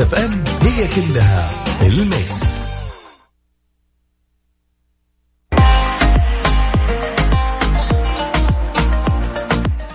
FM 0.00 0.44
هي 0.62 0.88
كلها 0.88 1.50
ال 1.86 2.01
mix. 2.01 2.60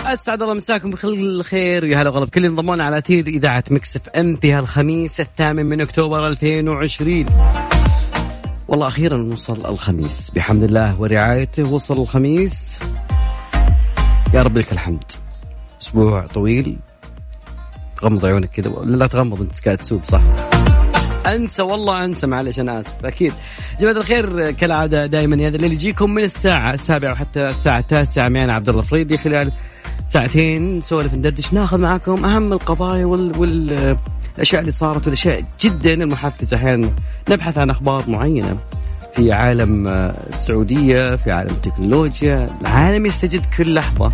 أسعد 0.06 0.42
الله 0.42 0.54
مساكم 0.54 0.92
بكل 0.92 1.40
الخير. 1.40 1.84
يا 1.84 2.02
هلا 2.02 2.10
والله 2.10 2.26
بكل 2.26 2.46
انضمونا 2.46 2.84
على 2.84 2.98
أثير 2.98 3.28
إذاعة 3.28 3.64
Mix 3.72 3.96
FM 3.96 4.36
في 4.36 4.54
هالخميس 4.54 5.20
الثامن 5.20 5.66
من 5.66 5.82
أكتوبر 5.82 6.28
2020 6.28 7.26
والله 8.68 8.88
أخيرا 8.88 9.24
وصل 9.24 9.66
الخميس. 9.66 10.32
بحمد 10.36 10.64
الله 10.64 11.02
ورعايته 11.02 11.74
وصل 11.74 12.02
الخميس. 12.02 12.80
يا 14.34 14.42
رب 14.42 14.58
لك 14.58 14.72
الحمد. 14.72 15.12
أسبوع 15.82 16.28
طويل. 16.28 16.78
غمض 18.04 18.26
عيونك 18.26 18.50
كذا. 18.50 18.70
لا 18.84 19.08
تغمض 19.08 19.42
انت 19.42 19.66
قاعد 19.66 19.78
تسوق 19.78 20.04
صح. 20.04 20.22
انسى 21.28 21.64
والله 21.64 22.06
انسى 22.06 22.28
معلش 22.28 22.60
أنا 22.60 22.80
آسف. 22.80 23.06
أكيد. 23.06 23.34
جماعة 23.80 23.98
الخير 23.98 24.52
كالعادة 24.52 25.06
دائما 25.06 25.48
هذا 25.48 25.56
اللي 25.56 25.68
يجيكم 25.68 26.10
من 26.14 26.24
الساعة 26.24 26.74
السابعة 26.74 27.12
وحتى 27.12 27.42
الساعة 27.42 27.80
التاسعة 27.80 28.28
معنا 28.28 28.54
عبد 28.54 28.70
الله 28.70 28.82
فريدي 28.82 29.18
خلال 29.18 29.52
ساعتين. 30.08 30.78
نسولف 30.78 31.14
ندردش 31.14 31.54
ناخذ 31.54 31.78
معاكم 31.78 32.26
أهم 32.26 32.54
القضايا 32.54 33.06
وال, 33.06 33.40
وال 33.40 33.98
الأشياء 34.36 34.62
اللي 34.62 34.72
صارت 34.72 35.06
والأشياء 35.06 35.44
جدا 35.62 35.94
المحفزة. 35.94 36.58
أحيانا 36.58 36.92
نبحث 37.30 37.58
عن 37.58 37.70
أخبار 37.70 38.04
معينة. 38.08 38.58
في 39.16 39.32
عالم 39.32 39.88
السعودية 40.30 41.16
في 41.16 41.32
عالم 41.32 41.50
التكنولوجيا. 41.50 42.50
العالم 42.62 43.06
يستجد 43.06 43.46
كل 43.58 43.74
لحظة. 43.74 44.14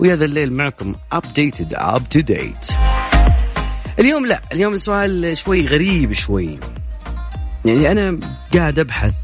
ويا 0.00 0.16
ذا 0.16 0.24
الليل 0.24 0.52
معكم 0.52 0.94
updated 1.12 1.74
up 1.74 2.08
to 2.08 2.20
date 2.20 2.66
اليوم 3.98 4.26
لا 4.26 4.40
اليوم 4.52 4.74
السؤال 4.74 5.36
شوي 5.36 5.66
غريب 5.66 6.12
شوي. 6.12 6.58
يعني 7.64 7.92
أنا 7.92 8.18
قاعد 8.54 8.78
أبحث 8.78 9.14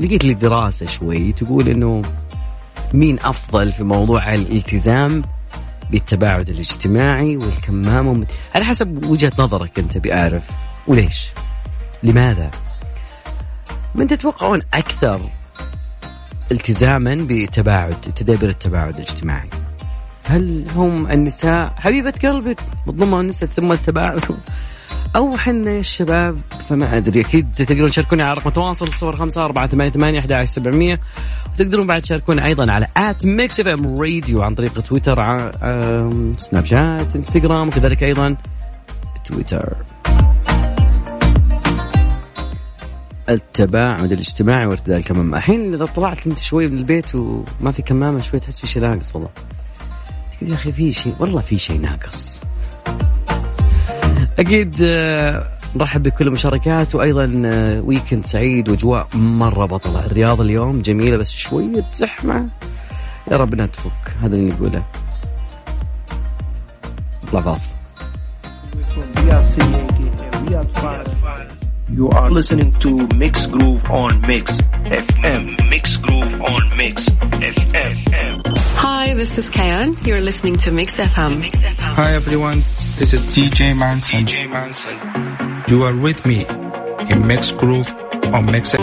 لقيت 0.00 0.24
لي 0.24 0.34
دراسة 0.34 0.86
شوي 0.86 1.32
تقول 1.32 1.68
إنه 1.68 2.02
مين 2.94 3.18
أفضل 3.20 3.72
في 3.72 3.84
موضوع 3.84 4.34
الالتزام 4.34 5.22
بالتباعد 5.90 6.48
الاجتماعي 6.48 7.36
والكمامة 7.36 8.26
على 8.54 8.64
حسب 8.64 9.04
وجهة 9.06 9.32
نظرك 9.38 9.78
أنت 9.78 9.98
بأعرف 9.98 10.50
وليش؟ 10.86 11.30
لماذا؟ 12.02 12.50
من 13.94 14.06
تتوقعون 14.06 14.60
أكثر 14.74 15.20
التزاما 16.52 17.26
بتباعد 17.30 18.00
تدابير 18.00 18.48
التباعد 18.48 18.94
الاجتماعي؟ 18.94 19.48
هل 20.24 20.64
هم 20.76 21.10
النساء؟ 21.10 21.72
حبيبة 21.76 22.14
قلبي 22.22 22.56
مضمها 22.86 23.20
النساء 23.20 23.48
ثم 23.48 23.72
التباعد. 23.72 24.20
أو 25.16 25.36
حنا 25.36 25.70
يا 25.70 25.78
الشباب 25.78 26.38
فما 26.68 26.96
أدري. 26.96 27.20
أكيد 27.20 27.54
تقدرون 27.54 27.90
تشاركوني 27.90 28.22
على 28.22 28.32
رقم 28.32 28.48
التواصل 28.48 28.88
صفر 28.88 29.16
خمسة 29.16 29.44
أربعة 29.44 29.66
ثمانية 29.66 29.90
ثمانية 29.90 30.18
أحد 30.18 30.44
سبعمية. 30.44 31.00
وتقدرون 31.54 31.86
بعد 31.86 32.02
تشاركونا 32.02 32.46
أيضا 32.46 32.72
على 32.72 32.86
at 32.96 33.26
Mix 33.26 33.60
FM 33.60 34.00
Radio 34.00 34.42
عن 34.42 34.54
طريق 34.54 34.80
تويتر 34.80 35.48
سناب 36.38 36.64
شات 36.64 37.16
إنستغرام 37.16 37.68
وكذلك 37.68 38.02
أيضا 38.02 38.36
تويتر. 39.24 39.76
التباعد 43.28 44.12
الاجتماعي 44.12 44.66
وارتداء 44.66 44.98
الكمامة. 44.98 45.36
الحين 45.36 45.74
إذا 45.74 45.84
طلعت 45.84 46.26
أنت 46.26 46.38
شوي 46.38 46.68
من 46.68 46.78
البيت 46.78 47.14
وما 47.14 47.72
في 47.72 47.82
كمامة 47.82 48.20
شوي 48.20 48.40
تحس 48.40 48.60
في 48.60 48.66
شيء 48.66 48.82
ناقص 48.82 49.14
والله. 49.14 49.30
يا 50.48 50.54
أخي 50.54 50.72
في 50.72 50.92
شيء 50.92 51.14
والله 51.18 51.40
في 51.40 51.58
شيء 51.58 51.80
ناقص. 51.80 52.40
أكيد 54.38 54.76
آه، 54.82 55.48
نرحب 55.76 56.02
بكل 56.02 56.26
المشاركات 56.26 56.94
وأيضا 56.94 57.42
آه، 57.46 57.80
ويكند 57.80 58.26
سعيد 58.26 58.68
وأجواء 58.68 59.08
مرة 59.14 59.66
بطلة. 59.66 60.06
الرياض 60.06 60.40
اليوم 60.40 60.82
جميلة 60.82 61.16
بس 61.16 61.30
شوية 61.30 61.84
زحمة. 61.92 62.48
يا 63.30 63.36
رب 63.36 63.66
تفك. 63.66 64.16
هذا 64.22 64.36
اللي 64.36 64.52
نقوله. 64.54 64.84
اطلع 67.22 67.40
فاصل. 67.40 67.68
You 71.98 72.08
are 72.08 72.30
listening 72.30 72.72
to 72.84 73.06
Mix 73.08 73.46
Groove 73.46 73.84
on 73.90 74.12
Mix 74.22 74.58
FM. 75.08 75.42
Mix 75.72 75.98
Groove 75.98 76.34
on 76.40 76.62
Mix 76.76 77.08
FM. 77.56 78.61
Hi, 78.81 79.13
this 79.13 79.37
is 79.37 79.49
Kayan. 79.49 79.93
You're 80.03 80.21
listening 80.21 80.57
to 80.65 80.71
Mix 80.71 80.99
FM. 80.99 81.39
Mix 81.39 81.59
FM. 81.59 81.93
Hi 82.01 82.13
everyone, 82.15 82.63
This 82.97 83.13
is 83.13 83.21
DJ 83.35 83.77
Manson. 83.77 84.25
DJ 84.25 84.49
Manson. 84.49 84.97
You 85.67 85.83
are 85.83 85.95
with 85.95 86.25
me 86.25 86.45
in 87.11 87.27
Mix 87.27 87.51
Groove 87.51 87.87
on 88.33 88.45
Mix 88.47 88.73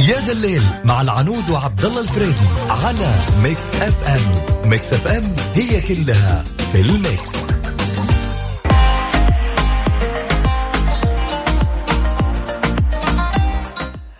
يا 0.00 0.16
ذا 0.26 0.32
الليل 0.32 0.62
مع 0.84 1.00
العنود 1.00 1.50
وعبد 1.50 1.84
الله 1.84 2.00
الفريدي 2.00 2.46
على 2.70 3.14
ميكس 3.42 3.74
اف 3.74 4.04
ام 4.08 4.70
ميكس 4.70 4.92
اف 4.92 5.06
ام 5.06 5.34
هي 5.54 5.80
كلها 5.80 6.44
في 6.72 6.80
الميكس 6.80 7.32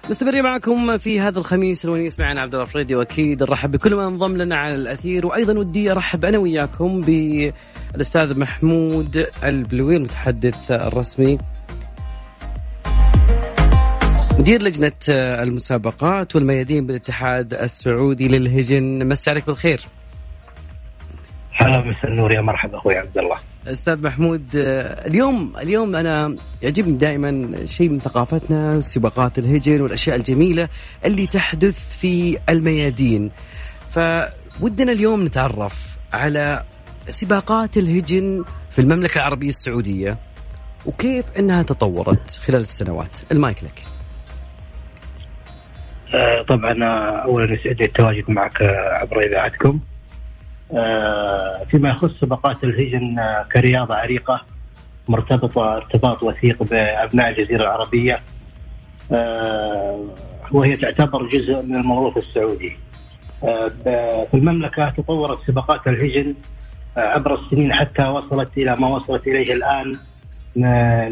مستمرين 0.10 0.44
معكم 0.44 0.98
في 0.98 1.20
هذا 1.20 1.40
الخميس 1.40 1.86
الونيس 1.86 2.20
معنا 2.20 2.42
عبد 2.42 2.54
الله 2.54 2.66
فريدي 2.66 2.96
واكيد 2.96 3.44
نرحب 3.44 3.72
بكل 3.72 3.96
من 3.96 4.04
انضم 4.04 4.38
لنا 4.38 4.58
على 4.58 4.76
الأثير. 4.76 5.26
وأيضا 5.26 5.60
ودي 5.60 5.92
أرحب 5.92 6.26
أنا 6.26 6.38
وياكم 6.38 7.02
بالأستاذ 7.02 8.40
محمود 8.40 9.28
البلوي 9.44 9.96
المتحدث 9.96 10.72
الرسمي. 10.72 11.38
مدير 14.40 14.64
لجنة 14.64 14.92
المسابقات 15.10 16.36
والميادين 16.36 16.86
بالاتحاد 16.86 17.54
السعودي 17.54 18.28
للهجن. 18.28 19.08
مسي 19.08 19.30
عليك 19.30 19.46
بالخير. 19.46 19.82
هلا 21.54 21.82
مساء 21.82 22.12
النور 22.12 22.36
يا 22.36 22.42
مرحبا 22.42 22.78
أخوي 22.78 22.98
عبد 22.98 23.18
الله. 23.18 23.38
أستاذ 23.68 24.02
محمود 24.02 24.46
اليوم 24.56 25.53
اليوم 25.62 25.96
أنا 25.96 26.36
يعجبني 26.62 26.98
دائما 26.98 27.66
شيء 27.66 27.90
من 27.90 28.00
ثقافتنا 28.00 28.81
سباقات 28.81 29.40
الهجن 29.40 29.81
والأشياء 29.81 30.16
الجميلة 30.16 30.70
اللي 31.06 31.28
تحدث 31.28 31.98
في 31.98 32.38
الميادين. 32.50 33.31
فودنا 33.89 34.92
اليوم 34.92 35.25
نتعرف 35.25 35.98
على 36.13 36.63
سباقات 37.10 37.78
الهجن 37.78 38.44
في 38.72 38.80
المملكة 38.80 39.18
العربية 39.18 39.48
السعودية 39.48 40.18
وكيف 40.86 41.25
إنها 41.39 41.63
تطورت 41.63 42.31
خلال 42.31 42.62
السنوات. 42.62 43.18
المايك 43.31 43.63
لك. 43.63 43.84
آه، 46.13 46.42
طبعا 46.42 46.84
اولا 47.24 47.54
يسعدني 47.54 47.88
التواجد 47.88 48.24
معك 48.28 48.62
عبر 49.01 49.19
إذاعتكم. 49.19 49.69
آه، 49.69 49.94
فيما 51.69 51.89
يخص 51.89 52.12
سباقات 52.21 52.63
الهجن 52.63 53.19
آه، 53.19 53.45
كرياضة 53.53 53.95
عريقة 53.95 54.41
مرتبطة 55.07 55.75
ارتباط 55.75 56.23
وثيق 56.23 56.63
بأبناء 56.63 57.29
الجزيرة 57.29 57.63
العربية. 57.63 58.19
آه، 59.12 60.06
وهي 60.51 60.77
تعتبر 60.77 61.29
جزء 61.29 61.62
من 61.62 61.75
الموروث 61.75 62.17
السعودي 62.17 62.77
في 63.41 64.33
المملكة 64.33 64.89
تطورت 64.89 65.39
سباقات 65.47 65.88
الهجن 65.88 66.33
عبر 66.97 67.39
السنين 67.39 67.73
حتى 67.73 68.07
وصلت 68.07 68.57
إلى 68.57 68.75
ما 68.75 68.88
وصلت 68.88 69.27
إليه 69.27 69.53
الآن 69.53 69.95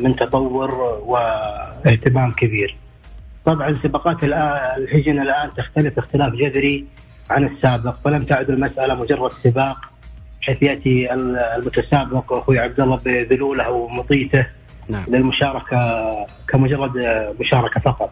من 0.04 0.16
تطور 0.16 0.72
واهتمام 1.06 2.32
كبير. 2.32 2.78
طبعا 3.46 3.80
سباقات 3.84 4.24
الهجن 4.24 5.22
الآن 5.22 5.50
تختلف 5.58 5.98
اختلاف 6.00 6.34
جذري 6.34 6.86
عن 7.30 7.44
السابق 7.44 7.96
فلم 8.06 8.24
تعد 8.24 8.50
المسألة 8.50 8.96
مجرد 8.96 9.32
سباق 9.44 9.78
حيث 10.42 10.64
يأتي 10.64 11.14
المتسابق 11.14 12.34
أخوي 12.34 12.60
عبد 12.60 12.80
الله 12.80 13.00
بذلوله 13.06 13.72
ومطيته 13.72 14.46
نعم. 14.90 15.04
للمشاركة 15.08 16.12
كمجرد 16.48 16.92
مشاركة 17.40 17.80
فقط. 17.80 18.12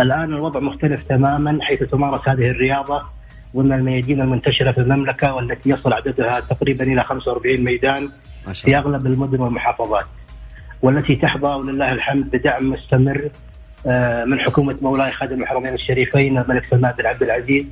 الآن 0.00 0.24
الوضع 0.24 0.60
مختلف 0.60 1.02
تماما 1.02 1.58
حيث 1.62 1.82
تمارس 1.82 2.28
هذه 2.28 2.50
الرياضة 2.50 3.02
ضمن 3.56 3.72
الميادين 3.72 4.20
المنتشرة 4.20 4.72
في 4.72 4.78
المملكة 4.78 5.34
والتي 5.34 5.70
يصل 5.70 5.92
عددها 5.92 6.40
تقريبا 6.40 6.84
إلى 6.84 7.04
45 7.04 7.56
ميدان 7.56 8.08
في 8.52 8.76
أغلب 8.76 9.06
المدن 9.06 9.40
والمحافظات. 9.40 10.06
والتي 10.82 11.16
تحظى 11.16 11.48
ولله 11.48 11.92
الحمد 11.92 12.36
بدعم 12.36 12.70
مستمر 12.70 13.30
آه، 13.86 14.24
من 14.24 14.40
حكومة 14.40 14.76
مولاي 14.82 15.12
خادم 15.12 15.42
الحرمين 15.42 15.74
الشريفين 15.74 16.38
الملك 16.38 16.64
سلمان 16.70 16.92
بن 16.98 17.06
عبد 17.06 17.22
العزيز 17.22 17.64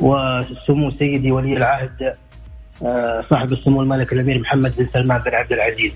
وسمو 0.00 0.90
سيدي 0.90 1.32
ولي 1.32 1.56
العهد 1.56 2.14
آه، 2.82 3.24
صاحب 3.30 3.52
السمو 3.52 3.82
الملك 3.82 4.12
الأمير 4.12 4.38
محمد 4.38 4.76
بن 4.76 4.88
سلمان 4.92 5.18
بن 5.22 5.34
عبد 5.34 5.52
العزيز. 5.52 5.92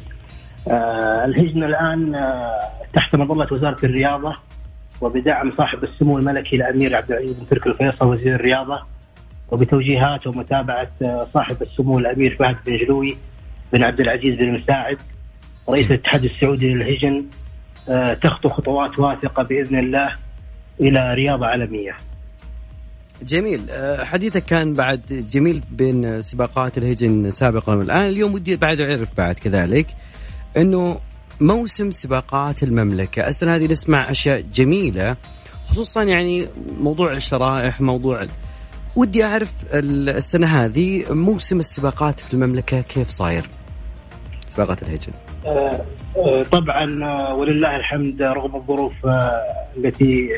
آه، 0.68 1.24
الهجنة 1.24 1.66
الآن 1.66 2.14
آه، 2.14 2.60
تحت 2.92 3.16
مظلة 3.16 3.46
وزارة 3.52 3.78
الرياضة 3.84 4.36
وبدعم 5.00 5.52
صاحب 5.56 5.84
السمو 5.84 6.18
الملكي 6.18 6.56
الأمير 6.56 6.96
عبد 6.96 7.10
العزيز 7.10 7.32
بن 7.32 7.48
تركي 7.48 7.68
الفيصل 7.68 8.06
وزير 8.06 8.34
الرياضة 8.34 8.82
وبتوجيهات 9.50 10.26
ومتابعة 10.26 10.88
صاحب 11.34 11.62
السمو 11.62 11.98
الأمير 11.98 12.36
فهد 12.36 12.56
بن 12.66 12.76
جلوي 12.76 13.16
بن 13.72 13.84
عبد 13.84 14.00
العزيز 14.00 14.34
بن 14.34 14.52
مساعد 14.52 14.98
رئيس 15.68 15.86
الاتحاد 15.86 16.24
السعودي 16.24 16.74
للهجن 16.74 17.24
تخطو 18.22 18.48
خطوات 18.48 18.98
واثقة 18.98 19.42
بإذن 19.42 19.78
الله 19.78 20.08
إلى 20.80 21.14
رياضة 21.14 21.46
عالمية. 21.46 21.96
جميل 23.22 23.60
آه، 23.70 24.04
حديثك 24.04 24.44
كان 24.44 24.74
بعد 24.74 25.26
جميل 25.32 25.62
بين 25.70 26.22
سباقات 26.22 26.78
الهجن 26.78 27.30
سابقا 27.30 27.74
والآن 27.74 28.06
اليوم 28.06 28.34
ودي 28.34 28.56
بعد 28.56 28.80
أعرف 28.80 29.16
بعد 29.16 29.38
كذلك 29.38 29.86
إنه 30.56 31.00
موسم 31.40 31.90
سباقات 31.90 32.62
المملكة 32.62 33.28
السنة 33.28 33.56
هذه 33.56 33.72
نسمع 33.72 34.10
أشياء 34.10 34.40
جميلة 34.40 35.16
خصوصا 35.68 36.02
يعني 36.02 36.46
موضوع 36.80 37.12
الشرائح 37.12 37.80
موضوع 37.80 38.26
ودي 38.96 39.24
أعرف 39.24 39.52
السنة 39.74 40.46
هذه 40.46 41.04
موسم 41.10 41.58
السباقات 41.58 42.20
في 42.20 42.34
المملكة 42.34 42.80
كيف 42.80 43.08
صاير؟ 43.08 43.44
سباقات 44.48 44.82
الهجن. 44.82 45.12
آه، 45.46 45.84
آه، 46.16 46.42
طبعا 46.42 46.84
ولله 47.32 47.76
الحمد 47.76 48.22
رغم 48.22 48.56
الظروف 48.56 48.92
التي 49.76 50.28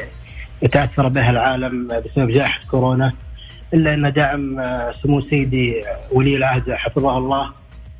يتأثر 0.63 1.09
بها 1.09 1.31
العالم 1.31 1.89
بسبب 1.89 2.31
جائحة 2.31 2.61
كورونا 2.71 3.13
إلا 3.75 3.95
أن 3.95 4.13
دعم 4.13 4.63
سمو 5.03 5.21
سيدي 5.21 5.83
ولي 6.13 6.37
العهد 6.37 6.73
حفظه 6.73 7.19
الله 7.19 7.51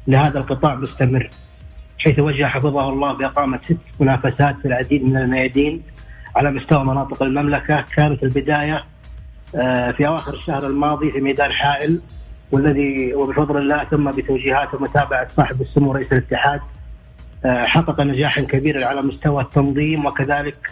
لهذا 0.07 0.39
القطاع 0.39 0.75
مستمر 0.75 1.31
حيث 1.99 2.19
وجه 2.19 2.45
حفظه 2.45 2.89
الله 2.89 3.13
بإقامة 3.13 3.61
ست 3.65 3.77
منافسات 4.01 4.57
في 4.59 4.69
العديد 4.69 5.05
من 5.05 5.17
الميادين 5.17 5.83
على 6.37 6.51
مستوى 6.51 6.85
مناطق 6.85 7.23
المملكة 7.23 7.85
كانت 7.97 8.23
البداية 8.23 8.85
في 9.93 10.07
أواخر 10.07 10.35
الشهر 10.35 10.67
الماضي 10.67 11.13
في 11.13 11.21
ميدان 11.21 11.53
حائل 11.53 12.01
والذي 12.53 13.15
وبفضل 13.15 13.57
الله 13.57 13.85
ثم 13.85 14.11
بتوجيهات 14.11 14.75
ومتابعة 14.75 15.29
صاحب 15.37 15.61
السمو 15.61 15.93
رئيس 15.93 16.13
الاتحاد 16.13 16.61
آه، 17.45 17.65
حقق 17.65 18.01
نجاحا 18.01 18.41
كبيرا 18.41 18.87
على 18.87 19.03
مستوى 19.03 19.43
التنظيم 19.43 20.07
وكذلك 20.07 20.71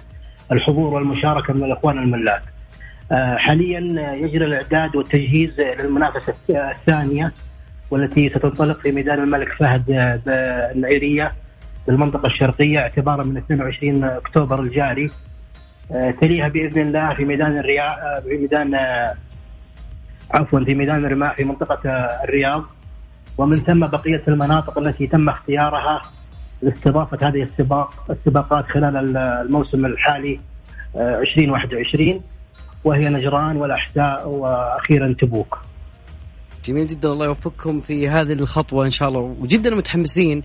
الحضور 0.52 0.94
والمشاركة 0.94 1.54
من 1.54 1.64
الإخوان 1.64 1.98
الملاك. 1.98 2.42
آه، 3.12 3.36
حاليا 3.36 3.80
يجري 4.14 4.44
الإعداد 4.44 4.96
والتجهيز 4.96 5.60
للمنافسة 5.60 6.34
الثانية 6.50 7.32
والتي 7.90 8.28
ستنطلق 8.28 8.80
في 8.80 8.92
ميدان 8.92 9.22
الملك 9.22 9.52
فهد 9.52 9.84
بالنعيريه 10.26 11.32
بالمنطقة 11.86 12.26
الشرقية 12.26 12.78
اعتبارا 12.78 13.24
من 13.24 13.36
22 13.36 14.04
أكتوبر 14.04 14.60
الجاري. 14.60 15.10
آه، 15.92 16.10
تليها 16.10 16.48
بإذن 16.48 16.82
الله 16.82 17.14
في 17.14 17.24
ميدان 17.24 17.58
الرياض 17.58 18.22
في 18.22 18.36
ميدان 18.36 18.74
عفوا 20.30 20.64
في 20.64 20.74
ميدان 20.74 21.04
الرماح 21.04 21.36
في 21.36 21.44
منطقة 21.44 21.90
الرياض 22.24 22.64
ومن 23.38 23.54
ثم 23.54 23.86
بقية 23.86 24.22
المناطق 24.28 24.78
التي 24.78 25.06
تم 25.06 25.28
اختيارها 25.28 26.02
لاستضافة 26.62 27.28
هذه 27.28 27.42
السباق 27.42 28.04
السباقات 28.10 28.66
خلال 28.66 29.16
الموسم 29.16 29.86
الحالي 29.86 30.40
2021 30.96 32.08
آه، 32.08 32.20
وهي 32.84 33.08
نجران 33.08 33.56
والأحساء 33.56 34.28
وأخيرا 34.28 35.14
تبوك. 35.20 35.58
جميل 36.64 36.86
جدا. 36.86 37.12
الله 37.12 37.26
يوفقكم 37.26 37.80
في 37.80 38.08
هذه 38.08 38.32
الخطوة 38.32 38.84
إن 38.84 38.90
شاء 38.90 39.08
الله. 39.08 39.36
وجدا 39.40 39.70
متحمسين 39.70 40.42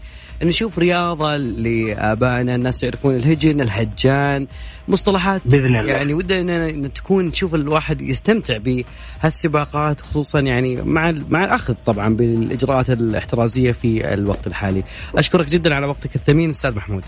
نشوف 0.49 0.79
رياضة 0.79 1.37
لابائنا 1.37 2.55
الناس 2.55 2.83
يعرفون 2.83 3.15
الهجن 3.15 3.61
الهجان 3.61 4.47
مصطلحات 4.87 5.41
بإذن 5.45 5.65
الله. 5.75 5.93
يعني 5.93 6.13
ودنا 6.13 6.69
إن 6.69 6.93
تكون 6.93 7.31
تشوف 7.31 7.55
الواحد 7.55 8.01
يستمتع 8.01 8.57
بهالسباقات 8.57 10.01
خصوصا 10.01 10.39
يعني 10.39 10.75
مع 10.75 11.11
مع 11.29 11.43
الأخذ 11.43 11.75
طبعا 11.85 12.15
بالإجراءات 12.15 12.89
الاحترازية 12.89 13.71
في 13.71 14.13
الوقت 14.13 14.47
الحالي. 14.47 14.83
أشكرك 15.15 15.47
جدا 15.47 15.75
على 15.75 15.87
وقتك 15.87 16.15
الثمين 16.15 16.49
أستاذ 16.49 16.75
محمود. 16.75 17.03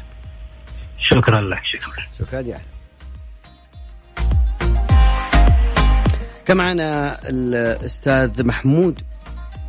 شكرا 0.99 1.41
لك 1.41 1.61
شكرا. 1.63 2.03
شكرا 2.19 2.39
يا 2.41 2.55
أهلا. 2.55 2.75
كان 6.45 6.57
معنا 6.57 7.19
الأستاذ 7.29 8.43
محمود 8.43 8.99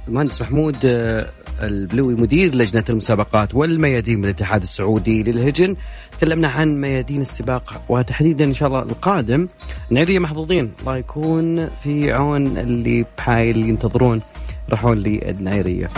المهندس 0.08 0.42
محمود 0.42 0.76
آه، 0.84 1.30
البلوي 1.62 2.14
مدير 2.14 2.54
لجنة 2.54 2.84
المسابقات 2.90 3.54
والميادين 3.54 4.20
بالاتحاد 4.20 4.62
السعودي 4.62 5.22
للهجن. 5.22 5.76
تكلمنا 6.18 6.48
عن 6.48 6.80
ميادين 6.80 7.20
السباق 7.20 7.82
وتحديدا 7.88 8.44
إن 8.44 8.54
شاء 8.54 8.68
الله 8.68 8.82
القادم. 8.82 9.48
نعري 9.90 10.18
محظوظين 10.18 10.72
الله 10.80 10.96
يكون 10.96 11.68
في 11.68 12.12
عون 12.12 12.58
اللي 12.58 13.04
بحايل 13.18 13.56
ينتظرون 13.56 14.20
يروحون 14.68 14.98
للنعيرية 14.98 15.88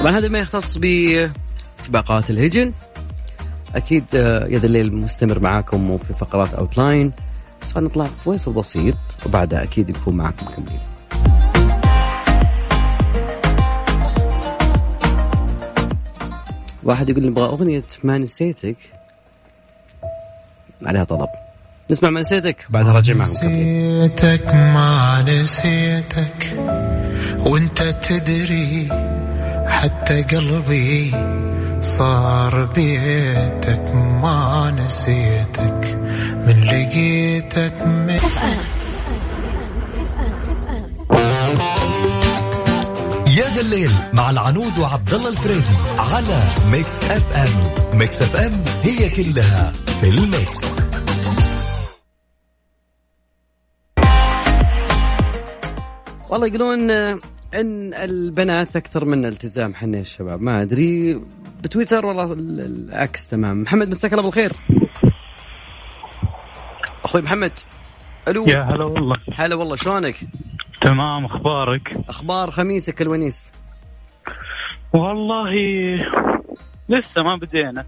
طبعا 0.00 0.18
هذا 0.18 0.28
ما 0.28 0.38
يختص 0.38 0.78
بسباقات 0.78 2.30
الهجن. 2.30 2.72
أكيد 3.74 4.04
آه، 4.14 4.46
يد 4.46 4.64
الليل 4.64 4.96
مستمر 4.96 5.40
معاكم 5.40 5.90
وفي 5.90 6.14
فقرات 6.14 6.54
أوتلاين. 6.54 7.12
بس 7.62 7.76
نطلع 7.76 8.04
فويصل 8.04 8.52
بسيط 8.52 8.96
وبعدها 9.26 9.62
أكيد 9.62 9.90
نكون 9.90 10.16
معكم 10.16 10.46
مكملين 10.46 10.93
واحد 16.84 17.10
يقول 17.10 17.26
نبغى 17.26 17.44
أغنية 17.44 17.84
ما 18.04 18.18
نسيتك. 18.18 18.76
عليها 20.82 21.04
طلب. 21.04 21.28
نسمع 21.90 22.10
ما 22.10 22.20
نسيتك. 22.20 22.66
بعدها 22.70 22.92
راجع 22.92 23.14
معكم. 23.14 23.30
نسيتك 23.32 24.54
ما 24.54 25.24
نسيتك. 25.28 26.56
وانت 27.46 27.82
تدري 27.82 28.88
حتى 29.66 30.22
قلبي 30.22 31.10
صار 31.80 32.64
بيتك. 32.64 33.94
ما 33.94 34.74
نسيتك. 34.84 35.98
من 36.46 36.64
لقيتك 36.64 37.82
من 37.86 38.20
الليل 43.64 43.90
مع 44.14 44.30
العنود 44.30 44.78
وعبد 44.78 45.14
الله 45.14 45.28
الفريدي 45.28 45.76
على 45.98 46.42
Mix 46.72 47.04
FM. 47.04 47.98
Mix 47.98 48.22
FM 48.22 48.64
هي 48.82 49.10
كلها 49.10 49.72
في 50.00 50.08
ال 50.08 50.19
mix. 50.19 50.64
والله 56.28 56.46
يقولون 56.46 56.90
إن 56.90 57.94
البنات 57.94 58.76
أكثر 58.76 59.04
من 59.04 59.26
التزام 59.26 59.74
حنا 59.74 59.98
الشباب. 59.98 60.40
ما 60.42 60.62
أدري 60.62 61.20
بتويتر 61.62 62.06
ولا 62.06 62.32
العكس 62.32 63.28
تمام. 63.28 63.62
محمد 63.62 63.88
مساك 63.88 64.12
الله 64.12 64.22
بالخير. 64.24 64.52
أخوي 67.04 67.22
محمد 67.22 67.58
ألو. 68.28 68.46
يا 68.46 68.62
هلا 68.62 68.84
والله. 68.84 69.16
هلا 69.34 69.54
والله 69.54 69.76
شلونك؟ 69.76 70.16
تمام 70.84 71.24
أخبارك؟ 71.24 71.96
أخبار 72.08 72.50
خميسك 72.50 73.02
الونيس. 73.02 73.52
والله 74.92 75.52
لسه 76.88 77.22
ما 77.22 77.36
بدينا. 77.36 77.84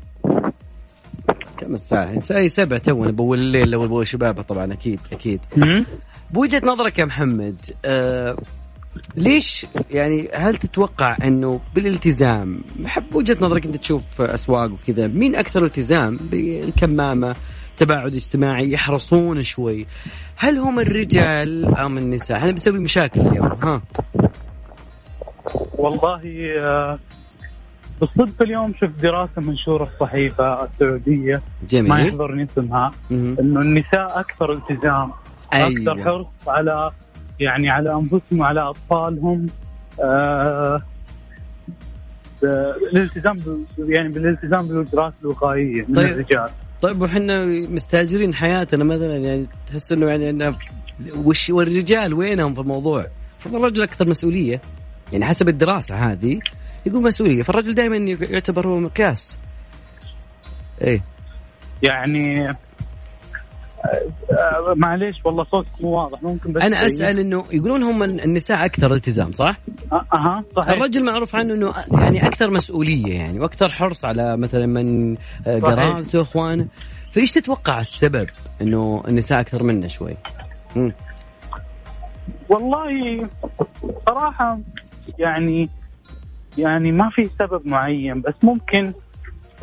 كم 1.59 1.75
الساعة؟ 1.75 2.11
الساعة 2.11 2.47
سبع 2.47 2.79
تونا 2.79 3.11
بأول 3.11 3.39
الليل 3.39 3.71
لو 3.71 3.89
بأول 3.89 4.07
شبابة 4.07 4.43
طبعا 4.43 4.73
أكيد 4.73 5.01
أكيد. 5.13 5.41
بوجهة 6.31 6.63
نظرك 6.65 6.99
يا 6.99 7.05
محمد 7.05 7.57
آه 7.85 8.37
ليش 9.17 9.67
يعني 9.91 10.29
هل 10.35 10.57
تتوقع 10.57 11.17
إنه 11.25 11.61
بالالتزام 11.75 12.61
بحب 12.77 13.15
وجهة 13.15 13.37
نظرك 13.41 13.67
أنت 13.67 13.77
تشوف 13.77 14.21
أسواق 14.21 14.71
وكذا 14.73 15.07
مين 15.07 15.37
أكثر 15.37 15.65
التزام 15.65 16.17
بالكمامة؟ 16.17 17.37
تباعد 17.77 18.15
اجتماعي 18.15 18.73
يحرصون 18.73 19.43
شوي. 19.43 19.87
هل 20.37 20.59
هم 20.59 20.81
الرجال 20.81 21.79
أم 21.79 21.99
النساء؟ 21.99 22.37
إحنا 22.37 22.51
بنسوي 22.51 22.79
مشاكل 22.79 23.21
اليوم 23.21 23.47
ها. 23.63 23.83
والله 25.75 26.21
آه، 26.61 26.99
بالصدفه 28.01 28.45
اليوم 28.45 28.75
شفت 28.81 29.03
دراسة 29.03 29.33
منشورة 29.37 29.85
في 29.85 29.91
الصحيفه 29.95 30.65
السعودية 30.65 31.43
جميل. 31.69 31.89
ما 31.89 32.01
يحضرني 32.01 32.45
اسمها 32.45 32.93
إنه 33.11 33.61
النساء 33.61 34.21
أكثر 34.21 34.53
التزام 34.53 35.13
أيوة. 35.55 35.69
أكثر 35.69 36.05
حرص 36.05 36.27
على 36.49 36.91
يعني 37.41 37.71
على 37.71 37.95
أنفسهم 37.95 38.41
وعلى 38.41 38.61
أطفالهم 38.61 39.47
آه 40.03 40.83
الالتزام 42.93 43.65
يعني 43.79 44.09
بالالتزام 44.09 44.69
بالاجراءات 44.69 45.15
الوقائية 45.23 45.85
من 45.89 45.95
طيب. 45.95 46.07
الرجال. 46.07 46.51
طيب 46.83 47.03
وحنا 47.03 47.45
مستاجرين 47.45 48.35
حياتنا 48.35 48.85
مثلا 48.85 49.17
يعني 49.17 49.47
تحس 49.67 49.93
إنه 49.93 50.07
يعني 50.07 50.31
إنه 50.31 50.57
وش 51.17 51.51
والرجال 51.51 52.15
وينهم 52.15 52.55
في 52.55 52.61
الموضوع؟ 52.61 53.07
فالرجل 53.39 53.83
أكثر 53.83 54.09
مسؤولية 54.09 54.61
يعني 55.13 55.25
حسب 55.25 55.49
الدراسة 55.49 56.13
هذه 56.13 56.41
يقول 56.87 57.03
مسؤولية 57.03 57.43
فالرجل 57.43 57.75
دائما 57.75 57.97
يعتبر 58.21 58.69
هو 58.69 58.81
مقياس 58.81 59.39
إيه 60.83 61.03
يعني 61.83 62.57
معليش 64.77 65.17
والله 65.25 65.45
صوتك 65.45 65.69
مو 65.81 65.89
واضح 65.91 66.23
ممكن 66.23 66.53
بس 66.53 66.63
أنا 66.63 66.87
أسأل 66.87 67.19
إنه 67.19 67.45
يقولون 67.53 67.83
هم 67.83 68.03
النساء 68.03 68.65
أكثر 68.65 68.95
التزام 68.95 69.33
صح؟ 69.33 69.59
أها 69.93 70.45
صحيح 70.57 70.69
الرجل 70.69 71.05
معروف 71.05 71.37
عنه 71.37 71.55
إنه 71.55 71.75
يعني 71.93 72.27
أكثر 72.27 72.51
مسؤولية 72.51 73.15
يعني 73.15 73.41
وأكثر 73.41 73.69
حرص 73.69 74.05
على 74.05 74.37
مثلا 74.37 74.67
من 74.67 75.17
قرابته 75.47 76.21
إخوانه 76.21 76.67
فإيش 77.13 77.33
تتوقع 77.33 77.81
السبب 77.81 78.27
إنه 78.61 79.03
النساء 79.09 79.41
أكثر 79.41 79.63
منا 79.63 79.89
شوي؟ 79.89 80.17
مم. 80.77 80.93
والله 82.49 83.29
صراحة 84.07 84.59
يعني 85.19 85.69
يعني 86.59 86.93
ما 86.93 87.11
في 87.11 87.31
سبب 87.39 87.67
معين 87.67 88.21
بس 88.21 88.35
ممكن 88.43 88.93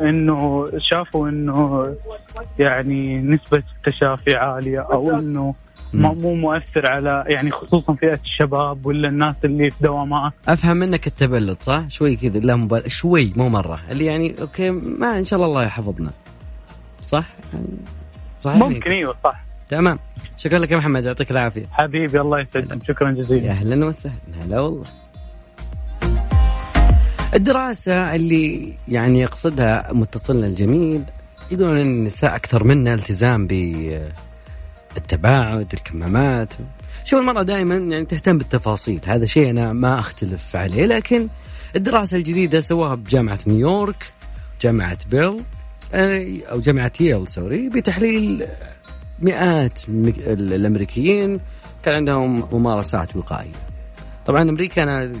إنه 0.00 0.70
شافوا 0.78 1.28
إنه 1.28 1.86
يعني 2.58 3.18
نسبة 3.22 3.62
التشافي 3.76 4.36
عالية 4.36 4.80
أو 4.80 5.18
إنه 5.18 5.54
مو 5.94 6.34
مؤثر 6.34 6.90
على 6.90 7.24
يعني 7.26 7.50
خصوصا 7.50 7.94
فئة 7.94 8.20
الشباب 8.24 8.86
ولا 8.86 9.08
الناس 9.08 9.36
اللي 9.44 9.70
في 9.70 9.76
دوامات. 9.84 10.32
أفهم 10.48 10.76
منك 10.76 11.06
التبلد 11.06 11.56
صح؟ 11.60 11.88
شوي 11.88 12.16
كذا 12.16 12.38
لا 12.38 12.56
مبالغ 12.56 12.88
شوي 12.88 13.32
مو 13.36 13.48
مرة. 13.48 13.80
اللي 13.90 14.04
يعني 14.04 14.34
أوكي 14.40 14.70
ما 14.70 15.18
إن 15.18 15.24
شاء 15.24 15.36
الله 15.36 15.50
الله 15.50 15.64
يحفظنا. 15.64 16.10
صح؟ 17.02 17.28
يعني 17.52 17.66
صحيح؟ 18.40 18.56
ممكن 18.56 18.90
إيوه 18.90 19.14
صح. 19.24 19.44
تمام. 19.68 19.98
شكرا 20.36 20.58
لك 20.58 20.70
يا 20.70 20.76
محمد 20.76 21.04
يعطيك 21.04 21.30
العافية. 21.30 21.66
حبيبي 21.72 22.20
الله 22.20 22.40
يسعدك. 22.40 22.86
شكرا 22.88 23.10
جزيلا. 23.10 23.50
أهلا 23.50 23.86
وسهلا. 23.86 24.14
هلا 24.42 24.60
والله. 24.60 24.84
الدراسة 27.34 28.14
اللي 28.14 28.74
يعني 28.88 29.20
يقصدها 29.20 29.92
متصلنا 29.92 30.46
الجميل. 30.46 31.02
يقولون 31.50 31.76
إن 31.76 31.86
النساء 31.86 32.36
أكثر 32.36 32.64
منا 32.64 32.94
التزام 32.94 33.46
بالتباعد 34.94 35.72
الكمامات 35.74 36.54
شوف 37.04 37.20
المرأة 37.20 37.42
دائما 37.42 37.74
يعني 37.74 38.04
تهتم 38.04 38.38
بالتفاصيل. 38.38 39.00
هذا 39.06 39.26
شيء 39.26 39.50
أنا 39.50 39.72
ما 39.72 39.98
أختلف 39.98 40.56
عليه 40.56 40.86
لكن 40.86 41.28
الدراسة 41.76 42.16
الجديدة 42.16 42.60
سواها 42.60 42.94
بجامعة 42.94 43.38
نيويورك 43.46 44.12
جامعة 44.60 44.98
بيل 45.10 45.40
أو 46.50 46.60
جامعة 46.60 46.92
ييل 47.00 47.28
سوري 47.28 47.68
بتحليل 47.68 48.46
مئات 49.20 49.78
الأمريكيين. 49.88 51.40
كان 51.82 51.94
عندهم 51.94 52.48
ممارسات 52.52 53.16
وقائية. 53.16 53.63
طبعا 54.26 54.42
أمريكا 54.42 54.82
أنا 54.82 55.12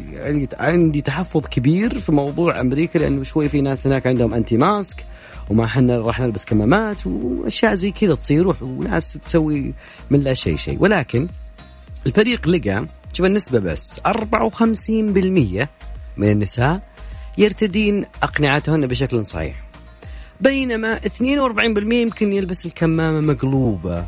عندي 0.58 1.00
تحفظ 1.00 1.40
كبير 1.46 1.98
في 1.98 2.12
موضوع 2.12 2.60
أمريكا 2.60 2.98
لأنه 2.98 3.22
شوي 3.22 3.48
في 3.48 3.60
ناس 3.60 3.86
هناك 3.86 4.06
عندهم 4.06 4.34
انتي 4.34 4.56
ماسك 4.56 5.04
وما 5.50 5.64
إحنا 5.64 5.98
راح 5.98 6.20
نلبس 6.20 6.44
كمامات 6.44 7.06
وأشياء 7.06 7.74
زي 7.74 7.90
كذا 7.90 8.14
تصير 8.14 8.54
وناس 8.62 9.18
تسوي 9.26 9.74
من 10.10 10.20
لا 10.20 10.34
شيء 10.34 10.56
شيء. 10.56 10.76
ولكن 10.80 11.28
الفريق 12.06 12.48
لقى 12.48 12.86
شوف 13.12 13.26
النسبة 13.26 13.58
بس 13.58 14.00
54% 14.00 15.68
من 16.16 16.30
النساء 16.30 16.80
يرتدين 17.38 18.04
أقنعتهن 18.22 18.86
بشكل 18.86 19.26
صحيح. 19.26 19.64
بينما 20.40 20.98
42% 20.98 21.92
يمكن 21.92 22.32
يلبس 22.32 22.66
الكمامة 22.66 23.20
مقلوبة. 23.20 24.06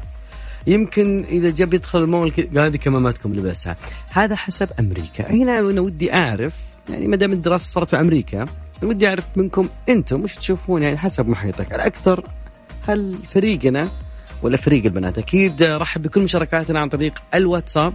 يمكن 0.67 1.25
إذا 1.31 1.51
جاب 1.51 1.75
يدخل 1.75 1.99
المول 1.99 2.33
هذه 2.57 2.77
كماماتكم 2.77 3.35
لبسها 3.35 3.77
هذا 4.11 4.37
حسب 4.37 4.69
أمريكا. 4.81 5.31
هنا 5.31 5.59
أنا 5.59 5.81
ودي 5.81 6.15
أعرف 6.15 6.61
يعني 6.91 7.09
ما 7.09 7.17
دام 7.17 7.33
الدراسة 7.33 7.69
صارت 7.69 7.91
في 7.91 8.01
أمريكا 8.01 8.47
ودي 8.83 9.09
أعرف 9.09 9.25
منكم 9.37 9.69
أنتم 9.89 10.23
وش 10.23 10.35
تشوفون 10.35 10.83
يعني 10.83 10.99
حسب 10.99 11.29
محيطك. 11.29 11.75
الأكثر 11.75 12.25
هل 12.89 13.15
فريقنا 13.15 13.89
ولا 14.43 14.57
فريق 14.57 14.85
البنات؟ 14.85 15.19
أكيد 15.19 15.63
رحب 15.63 16.03
بكل 16.03 16.23
مشاركاتنا 16.23 16.81
عن 16.81 16.89
طريق 16.89 17.23
الواتساب. 17.35 17.95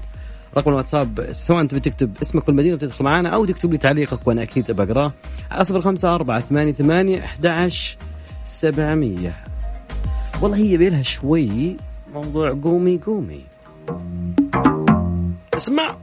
رقم 0.58 0.72
الواتساب 0.72 1.30
سواء 1.32 1.62
انت 1.62 1.76
بتكتب 1.76 2.18
اسمك 2.22 2.48
والمدينة 2.48 2.76
وتدخل 2.76 3.06
معنا 3.06 3.30
أو 3.30 3.46
تكتب 3.46 3.72
لي 3.72 3.78
تعليقك 3.78 4.28
وأنا 4.28 4.44
أكيد 4.44 4.72
بقراه 4.72 5.14
على 5.52 5.64
صفر 5.64 5.82
خمسة 5.82 6.16
أربعة 6.16 6.40
ثمانية 6.40 6.72
ثمانية 6.72 7.26
أحد 7.26 7.72
سبعمية. 8.46 9.34
والله 10.42 10.58
هي 10.58 10.78
بيلها 10.78 11.02
شوي 11.02 11.78
موضوع 12.14 12.58
قومي 12.64 13.00
قومي. 13.06 13.42
اسمع. 15.56 15.96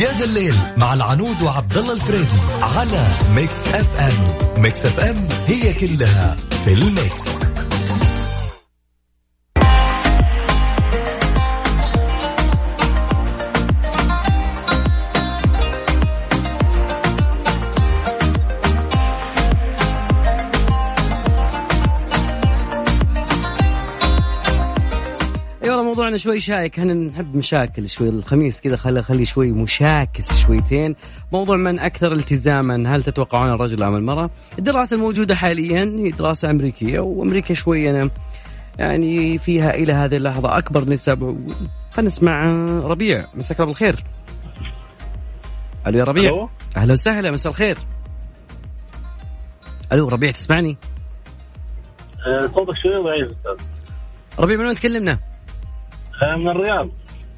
يا 0.00 0.10
ذا 0.18 0.24
الليل 0.24 0.54
مع 0.76 0.94
العنود 0.94 1.42
وعبد 1.42 1.78
الله 1.78 1.92
الفريدي 1.94 2.40
على 2.62 3.06
Mix 3.36 3.68
FM 3.68 4.62
Mix 4.62 4.86
FM 4.86 5.28
هي 5.46 5.74
كلها 5.74 6.36
في 6.64 6.72
الميكس 6.72 7.49
موضوعنا 26.10 26.24
شوي 26.24 26.40
شائك 26.40 26.78
إحنا 26.78 26.94
نحب 26.94 27.36
مشاكل 27.36 27.88
شوي. 27.88 28.08
الخميس 28.08 28.60
كذا 28.60 28.76
خلي 28.76 29.02
خلي 29.02 29.24
شوي 29.24 29.52
مشاكس 29.52 30.38
شويتين. 30.38 30.96
موضوع 31.32 31.56
من 31.56 31.78
أكثر 31.78 32.12
التزاما. 32.12 32.96
هل 32.96 33.02
تتوقعون 33.02 33.50
الرجل 33.50 33.82
أم 33.82 33.96
المرأة؟ 33.96 34.30
الدراسة 34.58 34.96
الموجودة 34.96 35.34
حاليا 35.34 35.96
هي 35.98 36.10
دراسة 36.10 36.50
أمريكية 36.50 37.00
وأمريكا 37.00 37.54
شوي 37.54 37.90
أنا 37.90 38.10
يعني 38.78 39.38
فيها 39.38 39.74
إلى 39.74 39.92
هذه 39.92 40.16
اللحظة 40.16 40.58
أكبر 40.58 40.88
نسب. 40.88 41.18
خلينا 41.90 42.10
نسمع 42.10 42.44
ربيع. 42.84 43.26
مساك 43.34 43.60
الله 43.60 43.68
بالخير. 43.68 44.04
ألو 45.86 45.98
يا 45.98 46.04
ربيع. 46.04 46.48
أهلا 46.76 46.92
وسهلا. 46.92 47.30
مساء 47.30 47.50
الخير. 47.52 47.78
ألو 49.92 50.08
ربيع 50.08 50.30
تسمعني؟ 50.30 50.76
أه، 52.26 52.50
صوتك 52.54 52.76
شوي 52.82 53.02
ضعيف 53.04 53.32
ربيع 54.38 54.56
من 54.56 54.66
وين 54.66 54.74
تكلمنا؟ 54.74 55.29
من 56.22 56.48
الرياض. 56.48 56.88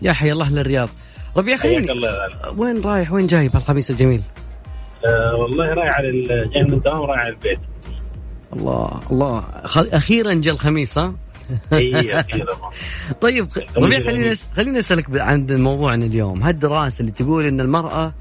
يا 0.03 0.12
حي 0.12 0.33
الله 0.33 0.51
للرياض. 0.51 0.89
ربيع 1.37 1.57
خليني 1.57 1.93
وين 2.57 2.81
رايح؟ 2.81 3.12
وين 3.12 3.27
جاي 3.27 3.49
بهالخميس 3.49 3.91
الجميل؟ 3.91 4.23
أه 5.07 5.35
والله 5.35 5.75
رايح 5.75 5.97
على 5.97 6.11
جاي 6.55 6.62
من 6.62 6.73
الدوام 6.73 7.01
رايح 7.01 7.21
على 7.21 7.29
البيت. 7.29 7.59
الله 8.53 9.01
الله. 9.11 9.45
أخيرا 9.77 10.35
جاء 10.35 10.55
الخميس 10.55 10.99
ها؟ 10.99 11.15
طيب 13.21 13.49
ربيع 13.77 14.01
خليني 14.01 14.35
خليني 14.57 14.79
أسألك 14.79 15.21
عن 15.21 15.47
موضوعنا 15.51 16.07
اليوم، 16.07 16.43
هالدراسة 16.43 17.01
اللي 17.01 17.12
تقول 17.12 17.47
إن 17.47 17.61
المرأة 17.61 18.12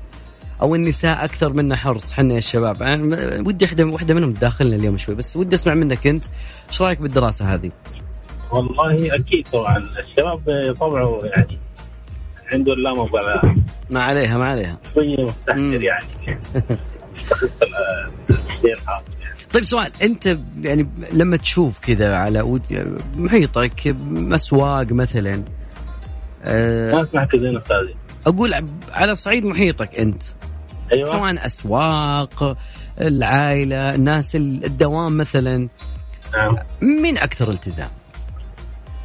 أو 0.61 0.75
النساء 0.75 1.25
أكثر 1.25 1.53
منا 1.53 1.75
حرص 1.75 2.13
حنا 2.13 2.33
يا 2.33 2.37
الشباب 2.37 2.81
يعني 2.81 3.03
ودي 3.47 3.65
واحدة 3.65 3.85
واحدة 3.85 4.13
منهم 4.13 4.33
تداخلنا 4.33 4.75
اليوم 4.75 4.97
شوي 4.97 5.15
بس 5.15 5.37
ودي 5.37 5.55
أسمع 5.55 5.73
منك 5.73 6.07
أنت 6.07 6.25
إيش 6.69 6.81
رأيك 6.81 7.01
بالدراسة 7.01 7.53
هذه؟ 7.53 7.71
والله 8.51 9.15
أكيد 9.15 9.47
طبعا. 9.53 9.77
الشباب 9.77 10.75
طبعه 10.79 11.21
يعني 11.23 11.57
عنده 12.51 12.73
اللامبالاه 12.73 13.55
ما 13.89 14.03
عليها 14.03 14.37
ما 14.37 14.45
عليها. 14.45 14.77
مستهتر 14.97 15.81
يعني. 15.83 16.05
طيب 19.53 19.63
سؤال. 19.63 19.91
أنت 20.03 20.37
يعني 20.61 20.89
لما 21.13 21.37
تشوف 21.37 21.79
كذا 21.79 22.15
على 22.15 22.59
محيطك 23.15 23.95
مسواق 24.09 24.91
مثلا 24.91 25.43
أه 26.43 26.91
ما 26.91 27.03
اسمعك 27.03 27.35
زين 27.35 27.57
أستاذي. 27.57 27.95
أقول 28.27 28.65
على 28.91 29.15
صعيد 29.15 29.45
محيطك 29.45 29.95
أنت. 29.95 30.23
أيوة. 30.93 31.09
سواء 31.09 31.45
أسواق 31.45 32.57
العائلة 33.01 33.95
الناس 33.95 34.35
الدوام 34.35 35.17
مثلا. 35.17 35.67
نعم. 36.33 36.55
مين 36.81 37.17
أكثر 37.17 37.51
التزام؟ 37.51 37.89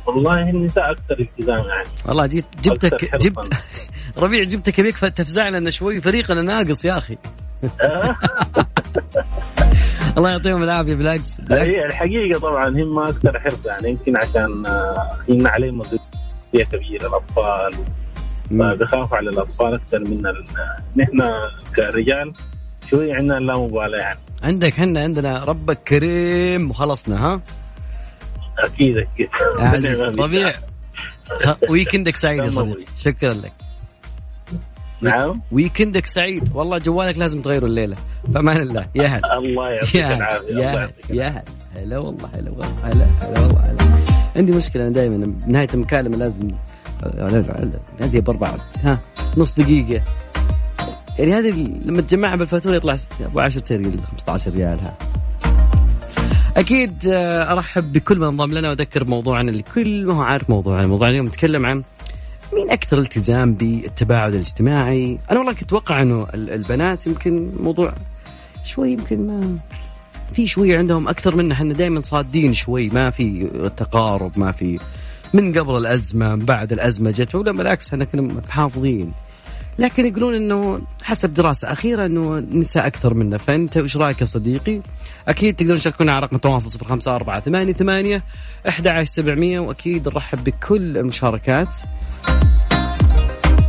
والله 0.06 0.50
النساء 0.50 0.90
أكثر 0.90 1.20
التزام 1.20 1.64
يعني. 1.64 1.88
والله 2.06 2.26
جيت 2.26 2.44
جبتك 2.62 3.16
جبت 3.16 3.54
ربيع 4.22 4.42
جبتك 4.42 4.80
بيك 4.80 4.98
تفزعنا 4.98 5.56
لنا 5.56 5.70
شوي 5.70 6.00
فريقنا 6.00 6.42
ناقص 6.42 6.84
يا 6.84 6.98
أخي. 6.98 7.16
الله 10.16 10.30
يعطيهم 10.30 10.62
العافية 10.62 10.94
بالعكس 10.94 11.40
بالعكس. 11.40 11.74
هي 11.74 11.84
الحقيقة 11.86 12.40
طبعا 12.40 12.68
هم 12.68 12.98
أكثر 12.98 13.40
حرص 13.40 13.66
يعني 13.66 13.90
يمكن 13.90 14.16
عشان 14.16 14.66
آه، 14.66 15.18
هم 15.28 15.46
عليهم 15.46 15.78
مسؤوليه 15.78 16.64
كبيرة 16.72 17.06
الأطفال. 17.06 17.74
فبخافوا 18.50 19.16
على 19.16 19.30
الأطفال 19.30 19.74
أكثر 19.74 19.98
من 19.98 20.22
نحن 20.96 21.22
كرجال 21.76 22.32
شوي 22.90 23.12
عندنا 23.12 23.38
لا 23.38 23.58
مبالاه 23.58 23.98
يعني. 23.98 24.18
عندك 24.42 24.72
إحنا 24.72 25.00
عندنا 25.00 25.44
ربك 25.44 25.78
كريم 25.78 26.70
وخلصنا 26.70 27.26
ها؟ 27.26 27.40
أكيد 28.58 28.96
أكيد. 28.96 29.28
يا 29.58 29.64
عزيز 29.64 30.02
ربيع 30.22 30.52
ويكندك 31.70 32.16
سعيد 32.16 32.44
يا 32.44 32.50
صديقي. 32.50 32.84
شكرا 32.96 33.34
لك. 33.34 33.52
نعم. 35.00 35.40
ويكندك 35.52 36.06
سعيد. 36.06 36.50
والله 36.54 36.78
جوالك 36.78 37.18
لازم 37.18 37.42
تغيره 37.42 37.66
الليلة. 37.66 37.96
فامان 38.34 38.56
الله. 38.56 38.86
يا 38.94 39.06
هلا. 39.06 39.38
الله 39.38 39.70
يعطيك 39.70 39.96
العافية. 39.96 40.54
يا 40.54 40.70
هلا. 40.70 40.90
يا 41.10 41.28
هلا. 41.28 41.44
هلا 41.76 41.98
والله 41.98 42.30
هلا 42.34 42.50
والله 42.50 42.74
هلا 42.82 43.04
هلا 43.04 43.40
والله 43.40 43.60
هلا. 43.60 43.84
عندي 44.36 44.52
مشكلة. 44.52 44.82
أنا 44.82 44.92
دائما 44.92 45.16
بنهايه 45.26 45.68
المكالمة 45.74 46.16
لازم 46.16 46.48
هذه 48.00 48.20
باربع 48.20 48.54
ها 48.82 49.00
نص 49.36 49.54
دقيقة. 49.54 50.02
يعني 51.18 51.34
هذه 51.34 51.50
لما 51.84 52.02
تجمعها 52.02 52.36
بالفاتورة 52.36 52.74
يطلع 52.74 52.96
أبو 53.20 53.40
10 53.40 53.76
ريال 53.76 54.00
15 54.10 54.50
ريال 54.50 54.80
ها. 54.80 54.96
أكيد 56.56 57.06
آه، 57.08 57.52
أرحب 57.52 57.92
بكل 57.92 58.18
من 58.18 58.24
انضم 58.26 58.52
لنا 58.52 58.68
وأذكر 58.68 59.04
موضوعنا. 59.04 59.50
اللي 59.50 59.62
كل 59.62 60.06
ما 60.06 60.14
هو 60.14 60.22
عارف 60.22 60.50
موضوعنا. 60.50 60.86
موضوع 60.86 61.08
اليوم 61.08 61.26
نتكلم 61.26 61.66
عن 61.66 61.82
مين 62.54 62.70
أكثر 62.70 62.98
التزام 62.98 63.54
بالتباعد 63.54 64.34
الاجتماعي. 64.34 65.18
أنا 65.30 65.38
والله 65.38 65.52
كنت 65.52 65.62
أتوقع 65.62 66.02
إنه 66.02 66.26
ال- 66.34 66.50
البنات 66.50 67.06
يمكن 67.06 67.52
موضوع 67.60 67.92
شوي 68.64 68.92
يمكن 68.92 69.26
ما 69.26 69.56
في 70.32 70.46
شوي 70.46 70.76
عندهم 70.76 71.08
أكثر 71.08 71.36
منا 71.36 71.54
إحنا 71.54 71.74
دائما 71.74 72.00
صادين 72.00 72.54
شوي. 72.54 72.88
ما 72.88 73.10
في 73.10 73.48
تقارب 73.76 74.32
ما 74.38 74.52
في 74.52 74.78
من 75.34 75.58
قبل 75.58 75.76
الأزمة 75.76 76.34
من 76.34 76.44
بعد 76.44 76.72
الأزمة 76.72 77.10
جت. 77.10 77.34
ولا 77.34 77.52
بالعكس 77.52 77.92
إحنا 77.92 78.04
كنا 78.04 78.22
محافظين. 78.22 79.12
لكن 79.78 80.06
يقولون 80.06 80.34
إنه 80.34 80.80
حسب 81.02 81.34
دراسة 81.34 81.72
أخيرة 81.72 82.06
إنه 82.06 82.38
النساء 82.38 82.86
أكثر 82.86 83.14
منا 83.14 83.38
فأنت 83.38 83.76
وش 83.76 83.96
رأيك 83.96 84.20
يا 84.20 84.26
صديقي؟ 84.26 84.80
أكيد 85.28 85.56
تقدرون 85.56 85.78
تشاركونا 85.78 86.12
على 86.12 86.20
رقم 86.26 86.36
التواصل 86.36 86.84
05488 86.84 88.20
11700 88.66 89.58
وأكيد 89.58 90.08
نرحب 90.08 90.44
بكل 90.44 90.98
المشاركات. 90.98 91.68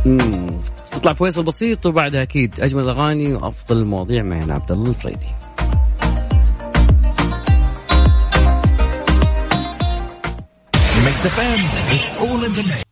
امم 0.06 0.46
تطلع 0.86 1.12
فيصل 1.12 1.42
بسيط 1.42 1.86
وبعدها 1.86 2.22
أكيد 2.22 2.60
أجمل 2.60 2.82
الأغاني 2.82 3.34
وأفضل 3.34 3.76
المواضيع 3.76 4.22
معنا 4.22 4.54
عبد 4.54 4.72
الله 4.72 4.90
الفريدي. 4.90 5.26
all 12.20 12.44
in 12.44 12.52
the 12.52 12.62
mix 12.62 12.87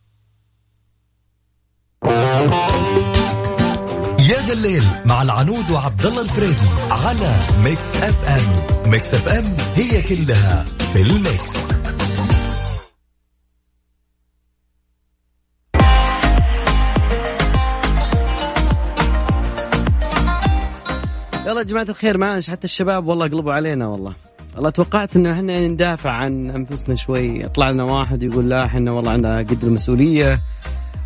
الليل 4.67 4.85
مع 5.07 5.23
العنود 5.23 5.71
وعبد 5.71 6.07
الله 6.07 6.23
الفريدي 6.23 6.67
على 6.91 7.35
Mix 7.65 7.97
FM. 7.97 8.91
Mix 8.91 9.15
FM 9.15 9.55
هي 9.75 10.03
كلها 10.03 10.65
في 10.93 11.03
ال 11.03 11.13
mix. 11.13 11.57
يلا 21.47 21.59
يا 21.59 21.63
جماعة 21.63 21.87
الخير 21.89 22.19
معلش 22.19 22.50
حتى 22.50 22.65
الشباب 22.65 23.07
والله 23.07 23.29
قلبوا 23.29 23.52
علينا 23.52 23.87
والله. 23.87 24.15
والله 24.55 24.71
توقعت 24.71 25.17
إنه 25.17 25.33
إحنا 25.33 25.69
ندافع 25.69 26.11
عن 26.11 26.50
أنفسنا 26.50 26.95
شوي. 26.95 27.41
يطلع 27.41 27.71
لنا 27.71 27.85
واحد 27.85 28.23
يقول 28.23 28.49
لا 28.49 28.65
إحنا 28.65 28.93
والله 28.93 29.13
عندنا 29.13 29.39
قد 29.39 29.65
المسؤولية. 29.65 30.41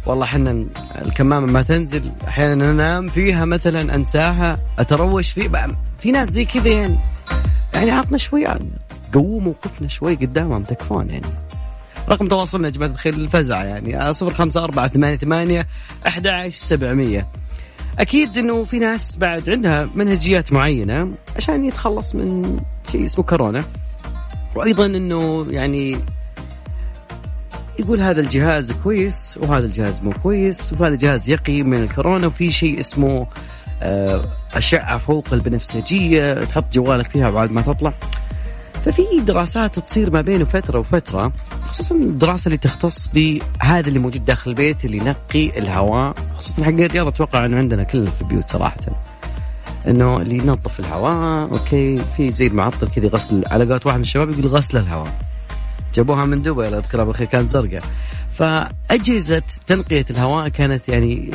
والله 0.06 0.24
إحنا 0.24 0.64
الكمامة 1.04 1.52
ما 1.52 1.62
تنزل 1.62 2.12
أحيانا 2.28 2.70
أنام 2.70 3.08
فيها 3.08 3.44
مثلا 3.44 3.94
أنساها 3.94 4.58
أتروش 4.78 5.38
بقى 5.38 5.68
في 5.98 6.10
ناس 6.12 6.28
زي 6.28 6.44
كذا 6.44 6.68
يعني. 6.68 6.98
يعني 7.74 7.90
عطنا 7.90 8.18
شوي 8.18 8.46
قووا 9.14 9.40
موقفنا 9.40 9.88
شوي 9.88 10.14
قدامهم 10.14 10.62
تكفون 10.62 11.10
يعني. 11.10 11.26
رقم 12.08 12.28
تواصلنا 12.28 12.68
يا 12.68 12.72
جماعة 12.72 12.90
الخير 12.90 13.14
الفزع 13.14 13.64
يعني 13.64 14.12
صفر 14.12 14.34
خمسة 14.34 14.64
أربعة 14.64 14.88
ثمانية 14.88 15.16
ثمانية 15.16 15.66
أحد 16.06 16.48
سبعمية. 16.52 17.26
أكيد 17.98 18.38
إنه 18.38 18.64
في 18.64 18.78
ناس 18.78 19.16
بعد 19.16 19.50
عندها 19.50 19.88
منهجيات 19.94 20.52
معينة 20.52 21.12
عشان 21.36 21.64
يتخلص 21.64 22.14
من 22.14 22.60
شيء 22.92 23.04
اسمه 23.04 23.24
كورونا. 23.24 23.64
وأيضا 24.54 24.86
إنه 24.86 25.46
يعني 25.50 25.98
يقول 27.78 28.00
هذا 28.00 28.20
الجهاز 28.20 28.72
كويس 28.72 29.38
وهذا 29.42 29.66
الجهاز 29.66 30.02
مو 30.02 30.12
كويس 30.22 30.72
وهذا 30.72 30.94
الجهاز 30.94 31.30
يقي 31.30 31.62
من 31.62 31.82
الكورونا 31.82 32.26
وفي 32.26 32.52
شيء 32.52 32.80
اسمه 32.80 33.26
آه، 33.82 34.24
أشعة 34.54 34.98
فوق 34.98 35.24
البنفسجية 35.32 36.44
تحط 36.44 36.72
جوالك 36.72 37.10
فيها 37.10 37.30
بعد 37.30 37.50
ما 37.50 37.62
تطلع. 37.62 37.94
ففي 38.84 39.02
دراسات 39.26 39.78
تصير 39.78 40.10
ما 40.10 40.20
بين 40.20 40.44
فترة 40.44 40.78
وفترة 40.78 41.32
خصوصا 41.68 41.94
الدراسة 41.94 42.46
اللي 42.46 42.56
تختص 42.56 43.08
بهذا 43.08 43.88
اللي 43.88 43.98
موجود 43.98 44.24
داخل 44.24 44.50
البيت 44.50 44.84
اللي 44.84 44.96
ينقي 44.96 45.58
الهواء 45.58 46.14
خصوصا 46.36 46.64
حق 46.64 46.68
الرياضة 46.68 47.08
أتوقع 47.08 47.44
أنه 47.44 47.56
عندنا 47.56 47.82
كلنا 47.82 48.10
في 48.10 48.22
البيوت 48.22 48.50
صراحة. 48.50 48.76
إنه 49.88 50.16
اللي 50.16 50.34
ينظف 50.34 50.80
الهواء 50.80 51.52
أوكي 51.52 52.02
في 52.16 52.30
زي 52.30 52.46
المعطل 52.46 52.88
كذا 52.88 53.08
غسل 53.08 53.44
قولة 53.44 53.80
واحد 53.84 53.96
من 53.96 54.02
الشباب 54.02 54.30
يقول 54.30 54.46
غسل 54.46 54.78
الهواء. 54.78 55.12
جابوها 55.94 56.24
من 56.24 56.42
دبي 56.42 56.66
الله 56.66 56.76
يذكرها 56.78 57.04
بالخير 57.04 57.26
كانت 57.26 57.48
زرقاء. 57.48 57.82
فأجهزة 58.34 59.42
تنقية 59.66 60.04
الهواء 60.10 60.48
كانت 60.48 60.88
يعني 60.88 61.30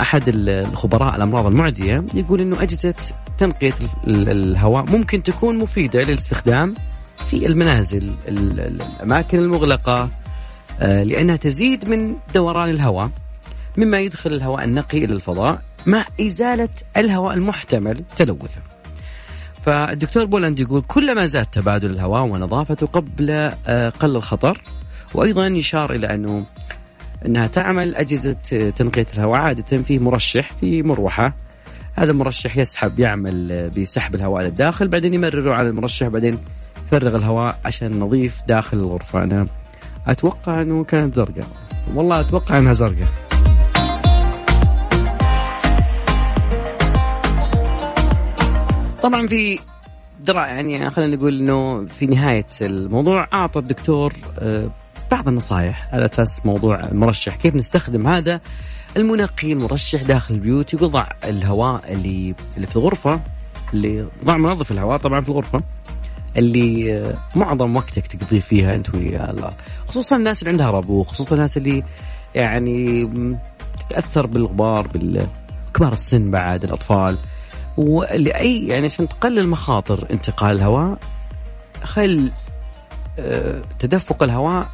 أحد 0.00 0.22
الخبراء 0.28 1.16
الأمراض 1.16 1.46
المعدية 1.46 2.04
يقول 2.14 2.40
أنه 2.40 2.62
أجهزة 2.62 2.94
تنقية 3.38 3.72
ال- 4.06 4.28
الهواء 4.28 4.90
ممكن 4.90 5.22
تكون 5.22 5.58
مفيدة 5.58 6.02
للاستخدام 6.02 6.74
في 7.30 7.46
المنازل 7.46 7.98
ال- 8.28 8.60
ال- 8.60 8.82
الأماكن 9.00 9.38
المغلقة 9.38 10.08
آه، 10.80 11.02
لأنها 11.02 11.36
تزيد 11.36 11.88
من 11.88 12.14
دوران 12.34 12.70
الهواء 12.70 13.10
مما 13.76 14.00
يدخل 14.00 14.32
الهواء 14.32 14.64
النقي 14.64 15.04
إلى 15.04 15.12
الفضاء 15.14 15.62
مع 15.86 16.06
إزالة 16.20 16.68
الهواء 16.96 17.34
المحتمل 17.34 18.02
تلوثه 18.16 18.60
فالدكتور 19.66 20.24
بولند 20.24 20.60
يقول 20.60 20.82
كلما 20.82 21.26
زاد 21.26 21.46
تبادل 21.46 21.90
الهواء 21.90 22.22
ونظافته 22.22 22.86
قبل 22.86 23.30
آه، 23.66 23.88
قل 23.88 24.16
الخطر 24.16 24.62
وأيضا 25.14 25.46
يشار 25.46 25.92
إلى 25.92 26.14
أنه 26.14 26.44
إنها 27.26 27.46
تعمل 27.46 27.94
أجهزة 27.94 28.32
تنقية 28.76 29.06
الهواء 29.14 29.40
عادة 29.40 29.78
في 29.82 29.98
مرشح 29.98 30.52
في 30.60 30.82
مروحة. 30.82 31.34
هذا 31.94 32.10
المرشح 32.10 32.56
يسحب 32.56 33.00
يعمل 33.00 33.70
بسحب 33.70 34.14
الهواء 34.14 34.42
للداخل 34.42 34.88
بعدين 34.88 35.14
يمرره 35.14 35.54
على 35.54 35.68
المرشح 35.68 36.08
بعدين 36.08 36.38
يفرغ 36.86 37.16
الهواء 37.16 37.60
عشان 37.64 38.00
نظيف 38.00 38.40
داخل 38.48 38.76
الغرفة. 38.76 39.24
أنا 39.24 39.46
أتوقع 40.06 40.62
إنه 40.62 40.84
كانت 40.84 41.14
زرقاء. 41.14 41.46
والله 41.94 42.20
أتوقع 42.20 42.58
إنها 42.58 42.72
زرقاء. 42.72 43.35
طبعا 49.06 49.26
في 49.26 49.58
درا 50.20 50.46
يعني 50.46 50.90
خلينا 50.90 51.16
نقول 51.16 51.40
إنه 51.40 51.86
في 51.86 52.06
نهاية 52.06 52.46
الموضوع 52.60 53.28
أعطى 53.32 53.58
الدكتور 53.58 54.12
آه، 54.38 54.70
بعض 55.10 55.28
النصائح 55.28 55.88
على 55.92 56.04
أساس 56.04 56.46
موضوع 56.46 56.80
المرشح 56.80 57.36
كيف 57.36 57.54
نستخدم 57.54 58.08
هذا؟ 58.08 58.40
المنقي 58.96 59.52
المرشح 59.52 60.02
داخل 60.02 60.34
البيوت 60.34 60.74
يقول 60.74 60.90
ضع 60.90 61.08
الهواء 61.24 61.92
اللي 61.92 62.34
اللي 62.56 62.66
في 62.66 62.76
الغرفة 62.76 63.20
اللي 63.74 64.06
ضع 64.24 64.36
منظف 64.36 64.72
الهواء 64.72 64.98
طبعا 64.98 65.20
في 65.20 65.28
الغرفة 65.28 65.62
اللي 66.36 66.98
آه، 66.98 67.14
معظم 67.34 67.76
وقتك 67.76 68.06
تقضيه 68.06 68.40
فيها 68.40 68.74
أنت 68.74 68.94
ويا 68.94 69.30
الله. 69.30 69.52
خصوصا 69.88 70.16
الناس 70.16 70.42
اللي 70.42 70.50
عندها 70.50 70.70
ربو 70.70 71.02
خصوصا 71.02 71.34
الناس 71.34 71.56
اللي 71.56 71.84
يعني 72.34 73.10
تتأثر 73.88 74.26
بالغبار 74.26 74.86
بالكبار 74.86 75.92
السن 75.92 76.30
بعد 76.30 76.64
الأطفال. 76.64 77.16
ولأي 77.76 78.66
يعني 78.66 78.84
عشان 78.84 79.08
تقلل 79.08 79.48
مخاطر 79.48 80.06
انتقال 80.10 80.56
الهواء 80.56 80.98
خل 81.84 82.30
آه، 83.18 83.62
تدفق 83.78 84.22
الهواء 84.22 84.68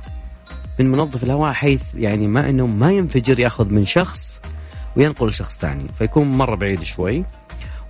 من 0.79 0.89
منظف 0.91 1.25
الهواء 1.25 1.53
حيث 1.53 1.95
يعني 1.95 2.27
ما 2.27 2.49
إنه 2.49 2.67
ما 2.67 2.93
ينفجر 2.93 3.41
يأخذ 3.41 3.69
من 3.71 3.85
شخص 3.85 4.41
وينقل 4.97 5.27
لشخص 5.29 5.59
ثاني 5.59 5.87
فيكون 5.99 6.27
مرة 6.33 6.55
بعيد 6.57 6.83
شوي. 6.83 7.25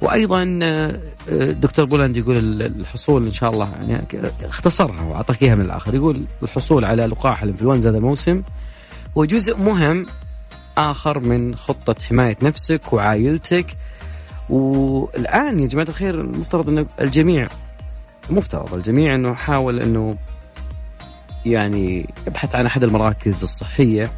وأيضا 0.00 0.58
آه، 0.62 1.00
آه، 1.30 1.50
دكتور 1.50 1.84
بولند 1.84 2.16
يقول 2.16 2.36
ال- 2.36 2.80
الحصول 2.80 3.26
إن 3.26 3.32
شاء 3.32 3.50
الله 3.50 3.72
يعني 3.88 4.04
اختصرها 4.42 5.02
وأعطاك 5.02 5.42
إياها 5.42 5.54
من 5.54 5.64
الآخر. 5.64 5.94
يقول 5.94 6.24
الحصول 6.42 6.84
على 6.84 7.06
لقاح 7.06 7.42
الإنفلونزا 7.42 7.90
هذا 7.90 7.98
الموسم 7.98 8.42
هو 9.18 9.24
جزء 9.24 9.56
مهم 9.56 10.06
آخر 10.78 11.18
من 11.20 11.54
خطة 11.56 11.94
حماية 12.04 12.36
نفسك 12.42 12.92
وعائلتك 12.92 13.66
والآن 14.50 15.60
يا 15.60 15.66
جماعة 15.66 15.88
الخير 15.88 16.20
المفترض 16.20 16.68
انه 16.68 16.86
الجميع 17.00 17.48
مفترض 18.30 18.74
الجميع 18.74 19.14
أنه 19.14 19.34
حاول 19.34 19.80
أنه 19.80 20.16
يعني 21.46 22.06
يبحث 22.26 22.54
عن 22.54 22.66
أحد 22.66 22.84
المراكز 22.84 23.42
الصحية 23.42 24.10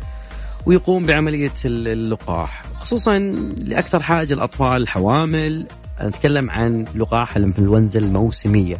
ويقوم 0.66 1.06
بعملية 1.06 1.52
اللقاح 1.64 2.62
خصوصا 2.74 3.18
لأكثر 3.64 4.02
حاجة 4.02 4.32
الأطفال 4.32 4.82
الحوامل 4.82 5.66
نتكلم 6.02 6.50
عن 6.50 6.84
لقاح 6.94 7.37
الإنفلونزا 7.37 8.00
الموسمية 8.00 8.76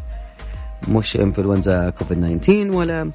مش 0.88 1.16
إنفلونزا 1.16 1.90
كوفيد 1.90 2.40
19 2.40 2.76
ولا 2.76 3.11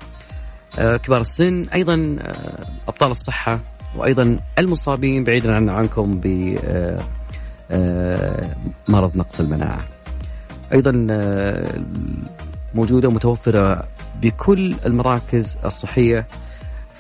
آه، 0.80 0.98
كبار 0.98 1.22
السن 1.22 1.65
أيضا 1.74 2.18
آه، 2.22 2.65
أبطال 2.88 3.12
الصحة 3.12 3.60
وأيضا 3.96 4.39
المصابين 4.60 5.24
بعيدا 5.24 5.56
عن 5.56 5.70
عنكم 5.70 6.12
ب 6.12 6.58
آه، 6.63 7.00
مرض 8.88 9.18
نقص 9.18 9.40
المناعة. 9.40 9.86
أيضا 10.74 11.08
آه، 11.12 11.84
موجودة 12.76 13.08
ومتوفرة 13.08 13.84
بكل 14.22 14.76
المراكز 14.86 15.58
الصحية 15.66 16.28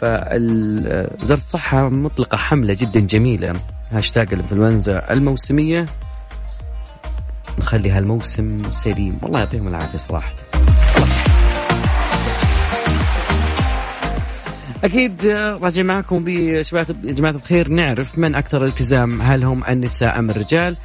فوزاره 0.01 1.09
الصحة 1.39 1.89
مطلقة 1.89 2.37
حملة 2.37 2.73
جدا 2.73 2.99
جميلة 2.99 3.53
هاشتاج 3.91 4.33
الإنفلونزا 4.33 5.11
الموسمية 5.11 5.85
نخلي 7.59 7.91
هالموسم 7.91 8.63
سليم 8.71 9.19
والله 9.21 9.39
يعطيهم 9.39 9.67
العافية 9.67 9.97
صراحة. 9.97 10.33
أكيد 14.83 15.25
راجع 15.61 15.83
معكم 15.83 16.23
بشباب 16.25 16.85
يا 17.03 17.11
جماعة 17.11 17.31
الخير 17.31 17.69
نعرف 17.69 18.17
من 18.17 18.35
أكثر 18.35 18.65
التزام 18.65 19.21
هل 19.21 19.43
هم 19.43 19.63
النساء 19.69 20.19
أم 20.19 20.29
الرجال؟ 20.29 20.75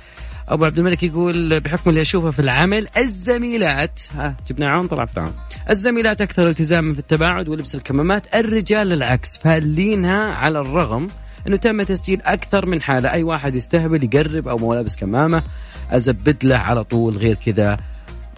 أبو 0.48 0.64
عبد 0.64 0.78
الملك 0.78 1.02
يقول 1.02 1.60
بحكم 1.60 1.90
اللي 1.90 2.02
أشوفه 2.02 2.30
في 2.30 2.38
العمل 2.38 2.86
الزميلات 2.96 4.02
ها 4.16 4.36
جبنا 4.48 4.70
عون 4.70 4.86
طلع 4.86 5.04
فرعون 5.04 5.32
الزميلات 5.70 6.22
أكثر 6.22 6.48
التزاما 6.48 6.92
في 6.94 6.98
التباعد 6.98 7.48
ولبس 7.48 7.74
الكمامات 7.74 8.34
الرجال 8.34 8.92
العكس. 8.92 9.38
فالينها 9.38 10.24
على 10.24 10.60
الرغم 10.60 11.08
إنه 11.46 11.56
تم 11.56 11.82
تسجيل 11.82 12.22
أكثر 12.22 12.66
من 12.66 12.82
حالة. 12.82 13.10
أي 13.10 13.22
واحد 13.22 13.54
يستهبل 13.54 14.04
يقرب 14.04 14.48
أو 14.48 14.56
مو 14.56 14.74
لابس 14.74 14.96
كمامة 14.96 15.42
أزبد 15.90 16.44
له 16.44 16.56
على 16.56 16.84
طول 16.84 17.16
غير 17.16 17.34
كذا 17.34 17.76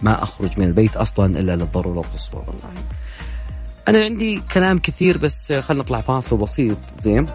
ما 0.01 0.23
أخرج 0.23 0.59
من 0.59 0.65
البيت 0.65 0.97
أصلا 0.97 1.39
إلا 1.39 1.55
للضرورة 1.55 1.99
القصوى 1.99 2.43
والله. 2.47 2.69
أنا 3.87 4.03
عندي 4.03 4.41
كلام 4.53 4.77
كثير 4.77 5.17
بس 5.17 5.53
خلينا 5.53 5.83
نطلع 5.83 6.01
فاصل 6.01 6.37
بسيط 6.37 6.77
زين؟ 6.97 7.25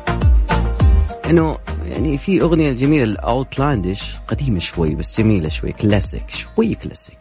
إنه 1.27 1.59
يعني 1.85 2.19
في 2.19 2.41
أغنية 2.41 2.73
جميلة 2.73 3.05
الاوتلاندش 3.05 4.17
قديمة 4.29 4.59
شوي 4.59 4.95
بس 4.95 5.21
جميلة 5.21 5.49
شوي 5.49 5.73
كلاسيك 5.73 6.31
شوي 6.31 6.75
كلاسيك. 6.75 7.19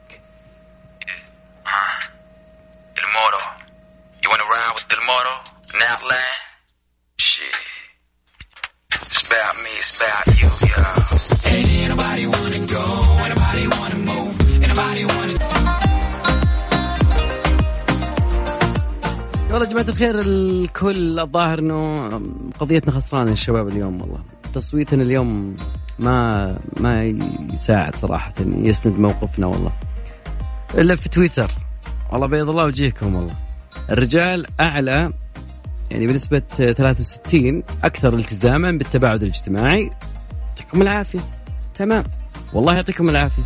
Immortal. 2.98 3.52
والله 19.62 19.74
يا 19.74 19.84
جماعة 19.84 19.90
الخير 19.90 20.20
الكل 20.20 21.20
الظاهر 21.20 21.60
إنه 21.60 22.10
قضيتنا 22.60 22.92
خسرانة 22.92 23.32
الشباب 23.32 23.68
اليوم 23.68 24.02
والله. 24.02 24.24
تصويتنا 24.54 25.04
اليوم 25.04 25.58
ما 26.00 26.60
ما 26.80 27.04
يساعد 27.54 27.96
صراحة 27.96 28.34
يسند 28.40 29.00
موقفنا 29.00 29.48
والله. 29.48 29.72
إلا 30.76 30.96
في 30.96 31.10
تويتر. 31.10 31.52
والله 32.12 32.28
بيض 32.28 32.50
الله 32.50 32.66
وجهكم 32.66 33.16
والله. 33.16 33.36
الرجال 33.90 34.46
أعلى 34.60 35.14
يعني 35.92 36.08
بنسبة 36.08 36.40
63 36.40 37.64
أكثر 37.84 38.14
التزاما 38.14 38.72
بالتباعد 38.72 39.24
الاجتماعي. 39.24 39.92
يعطيكم 40.48 40.82
العافية. 40.82 41.20
تمام. 41.76 42.04
والله 42.54 42.74
يعطيكم 42.76 43.10
العافية. 43.10 43.44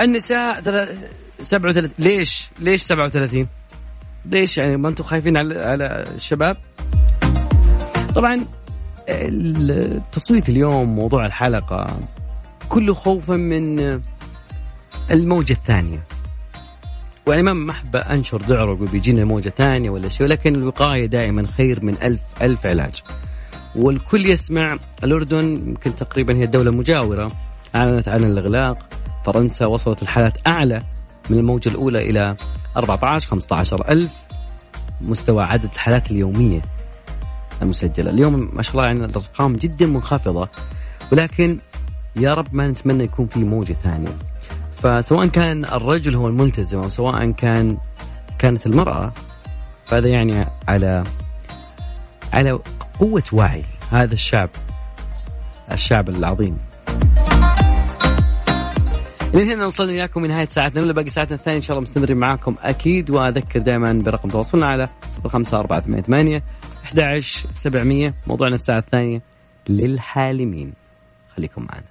النساء 0.00 0.62
37 1.40 1.90
ليش؟ 1.98 2.50
ليش 2.60 2.82
37 2.82 3.46
ليش 4.24 4.58
يعني 4.58 4.76
ما 4.76 4.88
أنتم 4.88 5.04
خايفين 5.04 5.36
على 5.36 5.60
على 5.60 6.04
الشباب؟ 6.14 6.56
طبعا 8.14 8.44
التصويت 9.08 10.48
اليوم 10.48 10.96
موضوع 10.96 11.26
الحلقة 11.26 11.86
كله 12.68 12.94
خوفا 12.94 13.36
من 13.36 14.00
الموجة 15.10 15.52
الثانية. 15.52 15.98
يعني 17.28 17.42
ما 17.42 17.52
ما 17.52 17.72
أحب 17.72 17.96
أنشر 17.96 18.38
دعره 18.42 18.72
أقول 18.74 18.88
بيجينا 18.88 19.24
موجة 19.24 19.48
ثانية 19.48 19.90
ولا 19.90 20.08
شيء 20.08 20.26
ولكن 20.26 20.54
الوقاية 20.54 21.06
دائما 21.06 21.46
خير 21.46 21.84
من 21.84 21.94
ألف 22.02 22.20
ألف 22.42 22.66
علاج. 22.66 23.02
والكل 23.76 24.30
يسمع 24.30 24.76
الأردن 25.04 25.44
يمكن 25.68 25.94
تقريبا 25.94 26.36
هي 26.36 26.44
الدولة 26.44 26.70
المجاوره 26.70 27.32
أعلنت 27.74 28.08
عن 28.08 28.24
الإغلاق 28.24 28.78
فرنسا 29.26 29.66
وصلت 29.66 30.02
الحالات 30.02 30.38
أعلى 30.46 30.82
من 31.30 31.38
الموجة 31.38 31.68
الأولى 31.68 32.10
إلى 32.10 32.36
14 32.76 33.28
15 33.28 33.88
ألف. 33.88 34.12
مستوى 35.00 35.42
عدد 35.42 35.64
الحالات 35.64 36.10
اليومية 36.10 36.62
المسجلة. 37.62 38.10
اليوم 38.10 38.50
ما 38.52 38.62
شاء 38.62 38.72
الله 38.72 38.86
يعني 38.86 39.04
الأرقام 39.04 39.52
جدا 39.52 39.86
منخفضة 39.86 40.48
ولكن 41.12 41.58
يا 42.16 42.34
رب 42.34 42.46
ما 42.52 42.68
نتمنى 42.68 43.04
يكون 43.04 43.26
في 43.26 43.44
موجة 43.44 43.72
ثانية. 43.72 44.16
فسواء 44.82 45.26
كان 45.26 45.64
الرجل 45.64 46.14
هو 46.16 46.28
الملتزم 46.28 46.78
أو 46.78 46.88
سواء 46.88 47.30
كان 47.30 47.76
كانت 48.38 48.66
المرأة 48.66 49.12
فهذا 49.84 50.08
يعني 50.08 50.46
على 50.68 51.04
على 52.32 52.58
قوة 53.00 53.22
وعي 53.32 53.64
هذا 53.90 54.14
الشعب 54.14 54.50
الشعب 55.72 56.08
العظيم. 56.08 56.56
من 59.34 59.40
هنا 59.50 59.66
وصلنا 59.66 59.92
وياكم 59.92 60.26
لنهاية 60.26 60.48
ساعتنا 60.48 60.82
ولا 60.82 60.92
باقي 60.92 61.08
ساعتنا 61.08 61.36
الثانية 61.36 61.56
إن 61.56 61.62
شاء 61.62 61.76
الله 61.76 61.82
مستمرين 61.82 62.16
معاكم 62.16 62.54
أكيد. 62.60 63.10
وأذكر 63.10 63.58
دائما 63.58 63.92
برقم 63.92 64.28
تواصلنا 64.28 64.66
على 64.66 64.88
05488 65.28 66.42
11700 66.84 68.14
موضوعنا 68.26 68.54
الساعة 68.54 68.78
الثانية 68.78 69.22
للحالمين. 69.68 70.72
خليكم 71.36 71.62
معنا. 71.62 71.89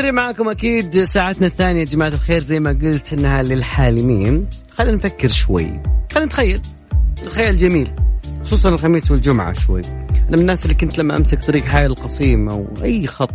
مستمرين 0.00 0.14
معكم 0.14 0.48
أكيد 0.48 1.02
ساعتنا 1.02 1.46
الثانية 1.46 1.80
يا 1.80 1.84
جماعة 1.84 2.08
الخير 2.08 2.38
زي 2.38 2.60
ما 2.60 2.70
قلت 2.70 3.12
إنها 3.12 3.42
للحالمين. 3.42 4.46
خلينا 4.70 4.96
نفكر 4.96 5.28
شوي. 5.28 5.82
خلينا 6.12 6.26
نتخيل. 6.26 6.62
تخيل 7.24 7.56
جميل 7.56 7.90
خصوصا 8.42 8.68
الخميس 8.68 9.10
والجمعة 9.10 9.52
شوي. 9.52 9.80
أنا 9.84 10.28
من 10.28 10.38
الناس 10.38 10.62
اللي 10.62 10.74
كنت 10.74 10.98
لما 10.98 11.16
أمسك 11.16 11.44
طريق 11.44 11.64
حي 11.64 11.86
القصيم 11.86 12.48
أو 12.48 12.68
أي 12.84 13.06
خط 13.06 13.34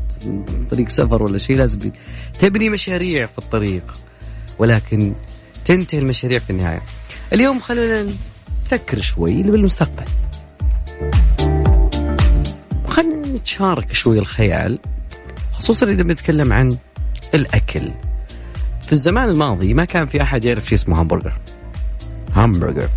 طريق 0.71 0.89
سفر 0.89 1.23
ولا 1.23 1.37
شيء 1.37 1.57
لازم 1.57 1.91
تبني 2.39 2.69
مشاريع 2.69 3.25
في 3.25 3.37
الطريق. 3.37 3.83
ولكن 4.59 5.13
تنتهي 5.65 5.99
المشاريع 5.99 6.39
في 6.39 6.49
النهاية. 6.49 6.81
اليوم 7.33 7.59
خلينا 7.59 8.05
نفكر 8.65 9.01
شوي 9.01 9.43
بالمستقبل 9.43 10.05
وخلينا 12.85 13.27
نتشارك 13.27 13.93
شوي 13.93 14.19
الخيال. 14.19 14.79
خصوصا 15.57 15.85
إذا 15.85 16.03
بنتكلم 16.03 16.53
عن 16.53 16.77
الأكل. 17.33 17.91
في 18.81 18.93
الزمان 18.93 19.29
الماضي 19.29 19.73
ما 19.73 19.85
كان 19.85 20.05
في 20.05 20.21
أحد 20.21 20.45
يعرف 20.45 20.65
شيء 20.65 20.73
اسمه 20.73 21.01
همبرجر 21.01 21.33
همبرجر 22.35 22.89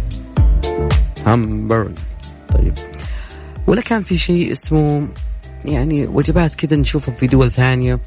همبرجر 1.27 1.93
طيب. 2.49 2.75
ولا 3.67 3.81
كان 3.81 4.03
في 4.03 4.19
شيء 4.19 4.53
اسمه 4.53 5.09
يعني 5.65 6.07
وجبات 6.07 6.55
كذا 6.55 6.77
نشوفها 6.77 7.15
في 7.15 7.27
دول 7.27 7.53
ثانية. 7.53 8.01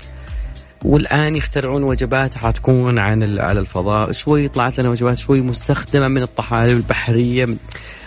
والآن 0.86 1.36
يخترعون 1.36 1.84
وجبات 1.84 2.38
حتكون 2.38 3.00
عن 3.00 3.40
على 3.40 3.60
الفضاء. 3.60 4.12
شوي 4.12 4.48
طلعت 4.48 4.80
لنا 4.80 4.90
وجبات 4.90 5.18
شوي 5.18 5.42
مستخدمة 5.42 6.08
من 6.08 6.22
الطحالب 6.22 6.78
البحرية. 6.78 7.46
من 7.46 7.58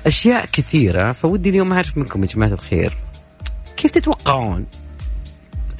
أشياء 0.06 0.46
كثيرة. 0.52 1.12
فودي 1.12 1.50
اليوم 1.50 1.72
أعرف 1.72 1.98
منكم 1.98 2.22
يا 2.22 2.28
جماعة 2.28 2.52
الخير. 2.52 2.92
كيف 3.76 3.90
تتوقعون 3.90 4.64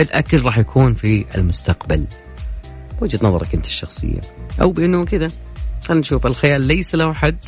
الأكل 0.01 0.43
راح 0.43 0.59
يكون 0.59 0.95
في 0.95 1.25
المستقبل. 1.35 2.07
وجهة 3.01 3.19
نظرك 3.23 3.55
أنت 3.55 3.67
الشخصية. 3.67 4.21
أو 4.63 4.71
بأنه 4.71 5.05
كذا. 5.05 5.29
خلينا 5.85 6.01
نشوف. 6.01 6.27
الخيال 6.27 6.61
ليس 6.61 6.95
له 6.95 7.13
حد. 7.13 7.45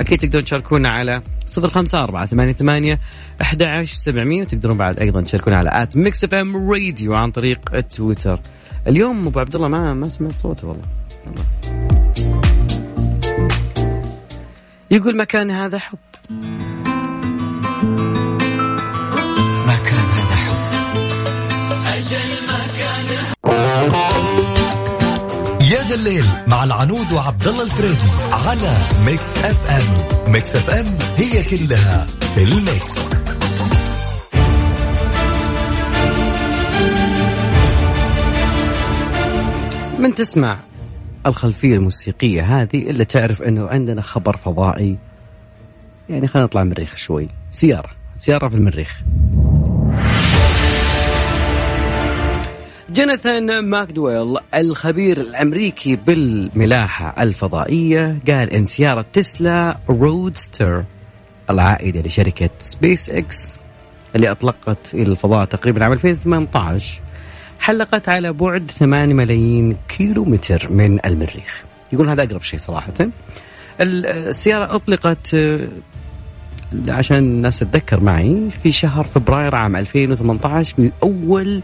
أكيد 0.00 0.18
تقدرون 0.18 0.44
تشاركونا 0.44 0.88
على 0.88 1.22
صفر 1.46 1.70
خمسة 1.70 2.02
أربعة 2.02 2.26
ثمانية 2.26 2.52
ثمانية 2.52 3.00
أحد 3.42 3.62
عشر 3.62 3.94
سبعمية. 3.94 4.40
وتقدرون 4.40 4.76
بعد 4.76 5.00
أيضا 5.00 5.22
تشاركونا 5.22 5.56
على 5.56 5.70
at 5.72 5.96
Mix 5.96 6.24
FM 6.24 6.70
Radio 6.70 7.14
عن 7.14 7.30
طريق 7.30 7.74
التويتر 7.74 8.40
اليوم 8.86 9.26
أبو 9.26 9.40
عبد 9.40 9.54
الله 9.54 9.68
ما 9.68 9.94
ما 9.94 10.08
سمعت 10.08 10.36
صوته 10.36 10.68
والله. 10.68 10.84
يقول 14.90 15.16
ما 15.16 15.24
كان 15.24 15.50
هذا 15.50 15.78
حب. 15.78 15.98
ذا 25.88 25.94
الليل 25.94 26.24
مع 26.46 26.64
العنود 26.64 27.12
وعبد 27.12 27.48
الله 27.48 27.64
الفريدي 27.64 28.10
على 28.32 28.76
Mix 29.06 29.38
FM. 29.38 30.32
Mix 30.32 30.56
FM 30.56 30.98
هي 31.16 31.42
كلها 31.42 32.06
في 32.34 32.42
ال 32.42 32.53
mix. 32.53 32.98
من 39.98 40.14
تسمع 40.14 40.58
الخلفية 41.26 41.74
الموسيقية 41.74 42.62
هذه 42.62 42.76
إلا 42.76 43.04
تعرف 43.04 43.42
أنه 43.42 43.68
عندنا 43.68 44.02
خبر 44.02 44.36
فضائي. 44.36 44.98
يعني 46.08 46.26
خلينا 46.26 46.46
نطلع 46.46 46.62
المريخ 46.62 46.96
شوي. 46.96 47.28
سيارة. 47.50 47.90
سيارة 48.16 48.48
في 48.48 48.54
المريخ. 48.54 49.02
جوناثان 52.94 53.58
ماكدويل 53.58 54.36
الخبير 54.54 55.20
الأمريكي 55.20 55.96
بالملاحة 55.96 57.22
الفضائية 57.22 58.18
قال 58.28 58.52
إن 58.52 58.64
سيارة 58.64 59.04
تسلا 59.12 59.76
رودستر 59.88 60.84
العائدة 61.50 62.00
لشركة 62.00 62.50
سبيس 62.58 63.10
إكس 63.10 63.58
اللي 64.16 64.30
أطلقت 64.30 64.94
إلى 64.94 65.12
الفضاء 65.12 65.44
تقريبا 65.44 65.84
عام 65.84 65.92
2018 65.92 67.00
حلقت 67.60 68.08
على 68.08 68.32
بعد 68.32 68.70
8 68.70 69.14
ملايين 69.14 69.76
كيلو 69.88 70.24
متر 70.24 70.68
من 70.70 71.06
المريخ. 71.06 71.62
يقول 71.92 72.08
هذا 72.08 72.22
أقرب 72.22 72.42
شيء 72.42 72.58
صراحة. 72.58 72.92
السيارة 73.80 74.74
أطلقت 74.74 75.36
عشان 76.88 77.16
الناس 77.16 77.58
تتذكر 77.58 78.00
معي 78.00 78.50
في 78.62 78.72
شهر 78.72 79.04
فبراير 79.04 79.54
عام 79.56 79.76
2018 79.76 80.74
بأول 80.78 81.62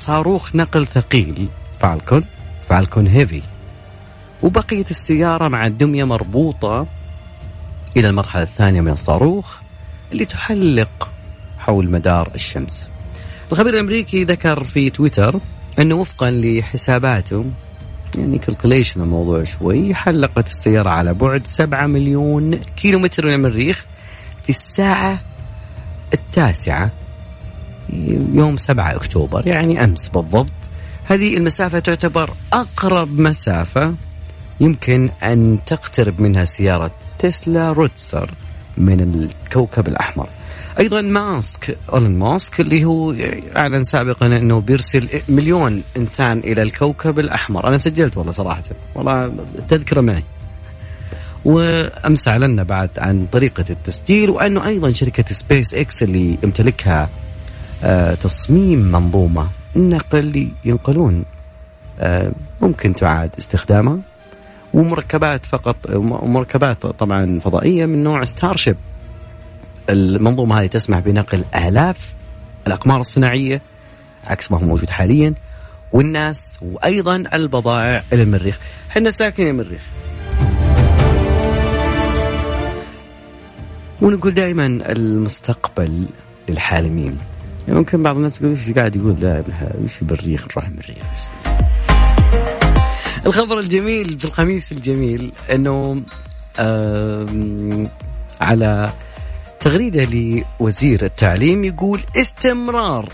صاروخ 0.00 0.56
نقل 0.56 0.86
ثقيل 0.86 1.48
فالكون 1.80 2.24
فالكون 2.68 3.06
هيفي. 3.06 3.42
وبقية 4.42 4.84
السيارة 4.90 5.48
مع 5.48 5.66
الدمية 5.66 6.04
مربوطة 6.04 6.86
إلى 7.96 8.08
المرحلة 8.08 8.42
الثانية 8.42 8.80
من 8.80 8.92
الصاروخ 8.92 9.58
اللي 10.12 10.24
تحلق 10.24 11.08
حول 11.58 11.90
مدار 11.90 12.30
الشمس. 12.34 12.90
الخبير 13.52 13.74
الأمريكي 13.74 14.24
ذكر 14.24 14.64
في 14.64 14.90
تويتر 14.90 15.40
أنه 15.78 15.94
وفقا 15.94 16.30
لحساباته 16.30 17.44
يعني 18.18 18.38
كالكوليشن 18.38 19.00
الموضوع 19.00 19.44
شوي 19.44 19.94
حلقت 19.94 20.46
السيارة 20.46 20.90
على 20.90 21.14
بعد 21.14 21.46
7 21.46 21.86
مليون 21.86 22.54
كيلو 22.54 22.98
متر 22.98 23.26
من 23.26 23.32
المريخ 23.32 23.86
في 24.42 24.50
الساعة 24.50 25.20
التاسعة 26.14 26.90
يوم 28.32 28.56
7 28.56 28.96
أكتوبر 28.96 29.46
يعني 29.46 29.84
أمس 29.84 30.08
بالضبط. 30.08 30.50
هذه 31.04 31.36
المسافة 31.36 31.78
تعتبر 31.78 32.30
أقرب 32.52 33.20
مسافة 33.20 33.94
يمكن 34.60 35.10
أن 35.22 35.58
تقترب 35.66 36.20
منها 36.20 36.44
سيارة 36.44 36.90
تسلا 37.18 37.72
رودستر 37.72 38.30
من 38.78 39.00
الكوكب 39.00 39.88
الأحمر. 39.88 40.28
أيضا 40.78 41.00
ماسك 41.00 41.78
إيلون 41.94 42.18
ماسك 42.18 42.60
اللي 42.60 42.84
هو 42.84 43.14
أعلن 43.56 43.84
سابقا 43.84 44.26
إنه 44.26 44.60
بيرسل 44.60 45.08
مليون 45.28 45.82
إنسان 45.96 46.38
إلى 46.38 46.62
الكوكب 46.62 47.18
الأحمر. 47.18 47.68
أنا 47.68 47.78
سجلت 47.78 48.16
والله 48.16 48.32
صراحة 48.32 48.62
والله 48.94 49.32
تذكرة 49.68 50.00
معي. 50.00 50.24
وأمس 51.44 52.28
أعلنا 52.28 52.62
بعد 52.62 52.90
عن 52.98 53.26
طريقة 53.32 53.64
التسجيل 53.70 54.30
وأنه 54.30 54.66
أيضا 54.66 54.90
شركة 54.90 55.24
سبيس 55.34 55.74
إكس 55.74 56.02
اللي 56.02 56.38
يمتلكها 56.42 57.10
تصميم 58.20 58.78
منظومة. 58.78 59.48
نقل 59.76 60.48
ينقلون 60.64 61.24
آه، 62.00 62.32
ممكن 62.60 62.94
تعاد 62.94 63.30
استخدامها. 63.38 63.98
ومركبات 64.74 65.46
فقط 65.46 65.76
مركبات 66.22 66.86
طبعا 66.86 67.38
فضائية 67.38 67.86
من 67.86 68.04
نوع 68.04 68.24
ستارشيب 68.24 68.76
المنظومة 69.90 70.60
هذه 70.60 70.66
تسمح 70.66 70.98
بنقل 70.98 71.44
آلاف 71.54 72.14
الأقمار 72.66 73.00
الصناعية 73.00 73.62
عكس 74.24 74.52
ما 74.52 74.58
هو 74.58 74.64
موجود 74.64 74.90
حاليا. 74.90 75.34
والناس 75.92 76.58
وأيضا 76.62 77.16
البضائع 77.34 78.02
إلى 78.12 78.22
المريخ، 78.22 78.58
إحنا 78.90 79.10
ساكنين 79.10 79.48
المريخ. 79.48 79.82
ونقول 84.02 84.34
دائما 84.34 84.66
المستقبل 84.66 86.06
للحالمين. 86.48 87.18
يعني 87.68 87.78
ممكن 87.78 88.02
بعض 88.02 88.16
الناس 88.16 88.40
يقول 88.40 88.56
إيش 88.56 88.70
قاعد 88.70 88.96
يقول؟ 88.96 89.16
لا 89.20 89.44
إيش 89.82 90.02
المريخ 90.02 90.46
نروح 90.50 90.66
المريخ. 90.66 91.04
الخبر 93.26 93.58
الجميل 93.58 94.18
في 94.18 94.24
الخميس 94.24 94.72
الجميل 94.72 95.32
إنه 95.52 96.02
على 98.40 98.92
تغريدة 99.60 100.04
لوزير 100.60 101.04
التعليم 101.04 101.64
يقول 101.64 102.00
استمرار 102.16 103.08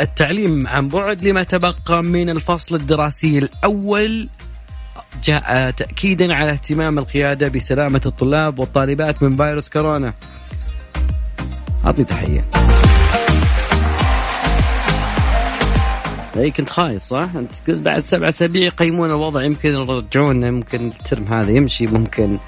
التعليم 0.00 0.66
عن 0.66 0.88
بعد 0.88 1.24
لما 1.24 1.42
تبقى 1.42 2.02
من 2.02 2.30
الفصل 2.30 2.74
الدراسي 2.74 3.38
الأول 3.38 4.28
جاء 5.24 5.70
تأكيدا 5.70 6.34
على 6.34 6.52
اهتمام 6.52 6.98
القيادة 6.98 7.48
بسلامة 7.48 8.00
الطلاب 8.06 8.58
والطالبات 8.58 9.22
من 9.22 9.36
فيروس 9.36 9.68
كورونا. 9.68 10.14
أعطني 11.86 12.04
تحية. 12.04 12.44
اي 16.36 16.50
كنت 16.50 16.70
خايف 16.70 17.02
صح؟ 17.02 17.28
أنت 17.36 17.70
قلت 17.70 17.80
بعد 17.80 18.00
سبع 18.00 18.28
أسابيع 18.28 18.62
يقيمون 18.62 19.10
الوضع 19.10 19.42
يمكن 19.42 19.68
يرجعون 19.68 20.42
يمكن 20.42 20.86
الترم 20.86 21.24
هذا 21.24 21.50
يمشي 21.50 21.86
ممكن 21.86 22.38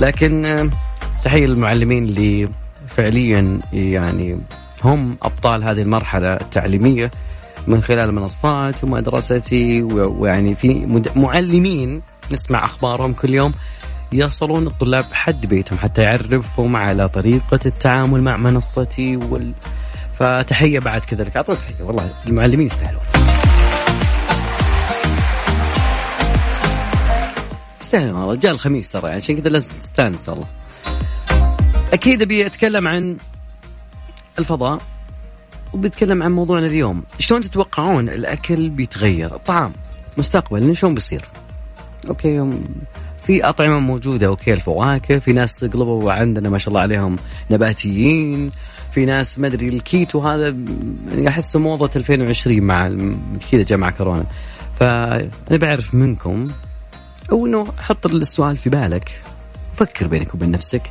لكن 0.00 0.70
تحية 1.24 1.46
للمعلمين 1.46 2.04
اللي 2.04 2.48
فعليا 2.88 3.60
يعني 3.72 4.38
هم 4.84 5.16
أبطال 5.22 5.64
هذه 5.64 5.82
المرحلة 5.82 6.32
التعليمية 6.32 7.10
من 7.66 7.82
خلال 7.82 8.08
المنصات 8.08 8.84
ومدرستي 8.84 9.82
ويعني 9.82 10.54
في 10.54 11.00
معلمين 11.16 12.02
نسمع 12.30 12.64
أخبارهم 12.64 13.12
كل 13.12 13.34
يوم 13.34 13.52
يصلون 14.12 14.66
الطلاب 14.66 15.04
حد 15.12 15.46
بيتهم 15.46 15.78
حتى 15.78 16.02
يعرفهم 16.02 16.76
على 16.76 17.08
طريقة 17.08 17.60
التعامل 17.66 18.22
مع 18.22 18.36
منصتي 18.36 19.16
وال... 19.16 19.52
فتحية 20.22 20.78
بعد 20.78 21.00
كذلك. 21.00 21.36
اعطوه 21.36 21.54
تحية. 21.54 21.84
والله 21.84 22.10
المعلمين 22.26 22.66
يستاهلون. 22.66 23.02
يستاهلون 27.80 28.16
والله. 28.16 28.34
جاء 28.34 28.52
الخميس 28.52 28.90
ترى. 28.90 29.02
يعني 29.02 29.16
عشان 29.16 29.40
كذا 29.40 29.48
لازم 29.48 29.72
تستانس 29.82 30.28
والله. 30.28 30.46
أكيد 31.92 32.22
أبي 32.22 32.46
أتكلم 32.46 32.88
عن 32.88 33.16
الفضاء 34.38 34.78
وبتكلم 35.72 36.22
عن 36.22 36.32
موضوعنا 36.32 36.66
اليوم. 36.66 37.02
شلون 37.18 37.40
تتوقعون 37.40 38.08
الأكل 38.08 38.68
بيتغير؟ 38.68 39.34
الطعام 39.34 39.72
مستقبلا 40.16 40.74
شلون 40.74 40.94
بيصير؟ 40.94 41.24
okay 42.08 42.50
في 43.26 43.44
أطعمة 43.44 43.78
موجودة 43.78 44.26
okay 44.26 44.52
الفواكه. 44.52 45.18
في 45.18 45.32
ناس 45.32 45.64
قلبوا 45.64 46.12
عندنا 46.12 46.48
ما 46.48 46.58
شاء 46.58 46.68
الله 46.68 46.80
عليهم 46.80 47.16
نباتيين. 47.50 48.50
في 48.92 49.04
ناس 49.04 49.38
ما 49.38 49.46
أدري 49.46 49.68
الكيتو 49.68 50.20
هذا 50.20 50.48
يعني 51.08 51.28
أحسه 51.28 51.58
موضة 51.58 51.90
2020 51.96 52.60
مع 52.60 52.88
كذا 53.50 53.62
جاء 53.62 53.78
مع 53.78 53.90
كورونا. 53.90 54.24
فأنا 54.80 55.30
بعرف 55.50 55.94
منكم 55.94 56.50
أو 57.32 57.46
إنه 57.46 57.66
حط 57.78 58.06
السؤال 58.06 58.56
في 58.56 58.70
بالك. 58.70 59.22
فكر 59.76 60.06
بينك 60.06 60.34
وبين 60.34 60.50
نفسك. 60.50 60.82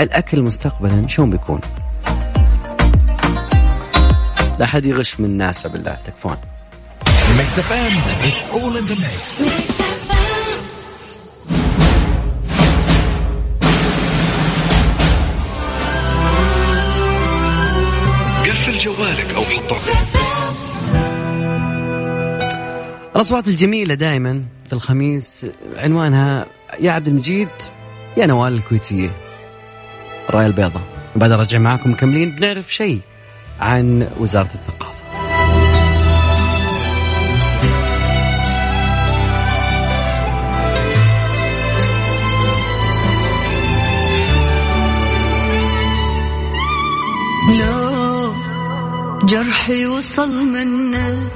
الأكل 0.00 0.42
مستقبلا 0.42 1.08
شلون 1.08 1.30
بيكون؟ 1.30 1.60
لا 4.58 4.66
حد 4.66 4.84
يغش 4.84 5.20
من 5.20 5.26
الناس 5.26 5.66
بالله 5.66 5.98
تكفون. 6.04 6.36
جوالك 19.46 19.72
أو 19.72 19.76
حطه 19.76 20.26
الأصوات 23.16 23.48
الجميلة 23.48 23.94
دائما 23.94 24.44
في 24.66 24.72
الخميس 24.72 25.46
عنوانها 25.76 26.46
يا 26.80 26.92
عبد 26.92 27.08
المجيد 27.08 27.48
يا 28.16 28.26
نوال 28.26 28.52
الكويتية 28.52 29.10
الرايه 30.28 30.46
البيضاء 30.46 30.82
بعد 31.16 31.32
أرجع 31.32 31.58
معاكم 31.58 31.90
مكملين 31.90 32.30
بنعرف 32.30 32.74
شيء 32.74 33.00
عن 33.60 34.08
وزارة 34.18 34.50
الثقافة. 34.54 34.95
جرحي 49.26 49.86
وصل 49.86 50.44
منك 50.44 51.32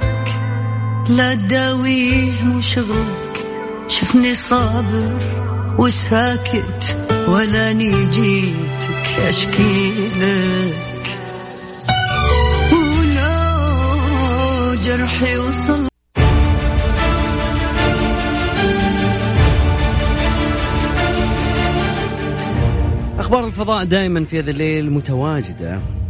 لا 1.09 1.35
تداويه 1.35 2.43
مو 2.43 2.61
شغلك 2.61 3.45
شفني 3.87 4.35
صابر 4.35 5.19
وساكت 5.77 6.97
ولا 7.27 7.71
جيتك 8.11 9.19
أشكي 9.27 10.09
لك. 10.19 10.75
ولو 12.73 13.55
جرحي 14.83 15.37
وصل 15.37 15.87
أخبار 23.19 23.47
الفضاء 23.47 23.83
دائما 23.83 24.25
في 24.25 24.39
هذا 24.39 24.51
الليل 24.51 24.91
متواجدة. 24.91 26.00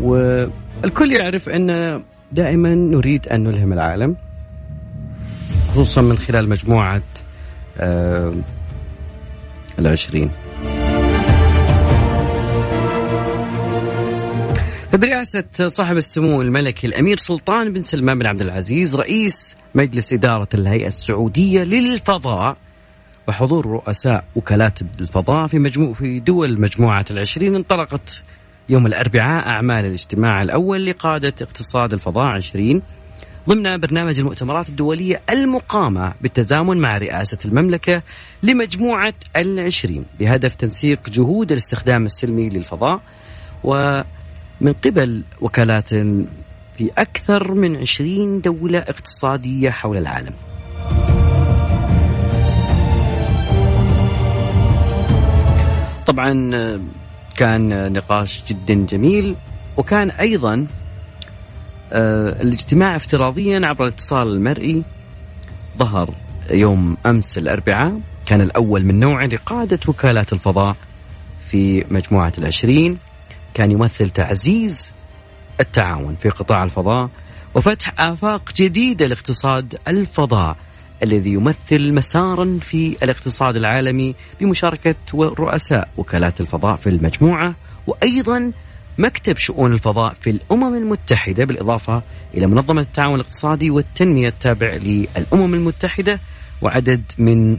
والكل 0.00 1.12
يعرف 1.12 1.48
أن 1.48 2.00
دائما 2.32 2.74
نريد 2.74 3.28
أن 3.28 3.44
نلهم 3.44 3.72
العالم 3.72 4.16
خصوصا 5.70 6.00
من 6.02 6.18
خلال 6.18 6.48
مجموعة 6.48 7.02
آه 7.78 8.34
العشرين. 9.78 10.30
برئاسة 14.92 15.68
صاحب 15.68 15.96
السمو 15.96 16.42
الملكي 16.42 16.86
الأمير 16.86 17.16
سلطان 17.16 17.72
بن 17.72 17.82
سلمان 17.82 18.18
بن 18.18 18.26
عبد 18.26 18.40
العزيز 18.40 18.96
رئيس 18.96 19.56
مجلس 19.74 20.12
إدارة 20.12 20.48
الهيئة 20.54 20.86
السعودية 20.86 21.62
للفضاء 21.62 22.56
وحضور 23.28 23.66
رؤساء 23.66 24.24
وكالات 24.36 24.78
الفضاء 25.00 25.46
في 25.46 25.58
مجموع 25.58 25.92
في 25.92 26.20
دول 26.20 26.60
مجموعة 26.60 27.04
العشرين 27.10 27.54
انطلقت 27.56 28.22
يوم 28.68 28.86
الأربعاء 28.86 29.48
أعمال 29.48 29.84
الاجتماع 29.84 30.42
الأول 30.42 30.86
لقادة 30.86 31.34
اقتصاد 31.42 31.92
الفضاء 31.92 32.26
عشرين 32.26 32.82
ضمن 33.48 33.76
برنامج 33.76 34.18
المؤتمرات 34.18 34.68
الدولية 34.68 35.20
المقامة 35.30 36.12
بالتزامن 36.20 36.76
مع 36.76 36.98
رئاسة 36.98 37.38
المملكة 37.44 38.02
لمجموعة 38.42 39.14
العشرين 39.36 40.04
بهدف 40.20 40.54
تنسيق 40.54 41.10
جهود 41.10 41.52
الاستخدام 41.52 42.04
السلمي 42.04 42.48
للفضاء 42.48 43.00
ومن 43.64 44.72
قبل 44.84 45.22
وكالات 45.40 45.88
في 46.78 46.90
أكثر 46.98 47.54
من 47.54 47.76
عشرين 47.76 48.40
دولة 48.40 48.78
اقتصادية 48.78 49.70
حول 49.70 49.96
العالم. 49.96 50.32
طبعا 56.06 56.32
كان 57.36 57.92
نقاش 57.92 58.44
جدا 58.48 58.74
جميل 58.74 59.36
وكان 59.76 60.10
أيضا 60.10 60.66
آه، 61.92 62.42
الاجتماع 62.42 62.96
افتراضيا 62.96 63.66
عبر 63.66 63.84
الاتصال 63.84 64.28
المرئي 64.28 64.82
ظهر 65.78 66.14
يوم 66.50 66.96
أمس 67.06 67.38
الأربعاء 67.38 68.00
كان 68.26 68.40
الأول 68.40 68.84
من 68.84 69.00
نوعه 69.00 69.26
لقادة 69.26 69.80
وكالات 69.88 70.32
الفضاء 70.32 70.76
في 71.40 71.84
مجموعة 71.90 72.32
العشرين. 72.38 72.98
كان 73.54 73.70
يمثل 73.70 74.10
تعزيز 74.10 74.92
التعاون 75.60 76.16
في 76.20 76.28
قطاع 76.28 76.64
الفضاء 76.64 77.10
وفتح 77.54 77.92
آفاق 77.98 78.52
جديدة 78.56 79.06
لاقتصاد 79.06 79.78
الفضاء. 79.88 80.56
الذي 81.02 81.32
يمثل 81.32 81.92
مسارا 81.92 82.58
في 82.62 82.96
الاقتصاد 83.02 83.56
العالمي 83.56 84.14
بمشاركة 84.40 84.94
رؤساء 85.14 85.88
وكالات 85.96 86.40
الفضاء 86.40 86.76
في 86.76 86.88
المجموعة 86.88 87.54
وأيضا 87.86 88.52
مكتب 88.98 89.36
شؤون 89.36 89.72
الفضاء 89.72 90.14
في 90.20 90.30
الأمم 90.30 90.74
المتحدة 90.74 91.44
بالإضافة 91.44 92.02
إلى 92.34 92.46
منظمة 92.46 92.80
التعاون 92.80 93.14
الاقتصادي 93.14 93.70
والتنمية 93.70 94.28
التابع 94.28 94.74
للأمم 94.74 95.54
المتحدة 95.54 96.20
وعدد 96.62 97.02
من 97.18 97.58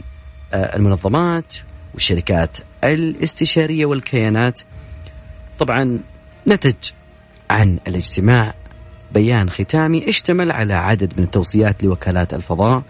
آه، 0.54 0.76
المنظمات 0.76 1.54
والشركات 1.94 2.58
الاستشارية 2.84 3.86
والكيانات. 3.86 4.60
طبعا 5.58 5.98
نتج 6.48 6.90
عن 7.50 7.78
الاجتماع 7.88 8.54
بيان 9.14 9.50
ختامي 9.50 10.08
اشتمل 10.08 10.52
على 10.52 10.74
عدد 10.74 11.12
من 11.16 11.24
التوصيات 11.24 11.82
لوكالات 11.84 12.34
الفضاء. 12.34 12.82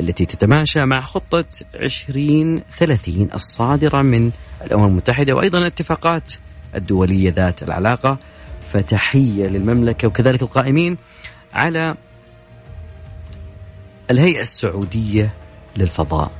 التي 0.00 0.26
تتماشى 0.26 0.84
مع 0.84 1.00
خطة 1.00 1.44
2030 1.74 3.28
الصادرة 3.34 4.02
من 4.02 4.30
الأمم 4.64 4.86
المتحدة 4.86 5.34
وأيضا 5.34 5.58
الاتفاقات 5.58 6.32
الدولية 6.74 7.30
ذات 7.30 7.62
العلاقة. 7.62 8.18
فتحية 8.72 9.46
للمملكة 9.46 10.08
وكذلك 10.08 10.42
القائمين 10.42 10.96
على 11.54 11.94
الهيئة 14.10 14.40
السعودية 14.40 15.30
للفضاء. 15.76 16.32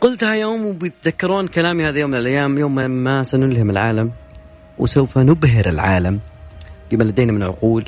قلتها 0.00 0.34
يوم 0.34 0.66
وبيتذكرون 0.66 1.46
كلامي 1.46 1.84
هذا 1.88 1.98
يوم 1.98 2.10
من 2.10 2.18
الأيام 2.18 2.58
يوم 2.58 2.74
ما 2.90 3.22
سنلهم 3.22 3.70
العالم. 3.70 4.12
وسوف 4.78 5.18
نبهر 5.18 5.68
العالم 5.68 6.20
بما 6.90 7.04
لدينا 7.04 7.32
من 7.32 7.42
عقول 7.42 7.84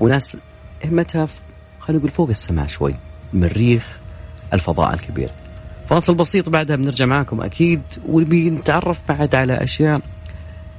وناس 0.00 0.36
همتها 0.84 1.28
خلينا 1.80 1.98
نقول 1.98 2.10
فوق 2.10 2.28
السماء 2.28 2.66
شوي 2.66 2.94
مريخ 3.32 3.98
الفضاء 4.52 4.94
الكبير. 4.94 5.30
فاصل 5.88 6.14
بسيط 6.14 6.48
بعدها 6.48 6.76
بنرجع 6.76 7.06
معكم 7.06 7.40
أكيد 7.40 7.82
وبنتعرف 8.08 9.00
بعد 9.08 9.34
على 9.34 9.62
أشياء 9.62 10.00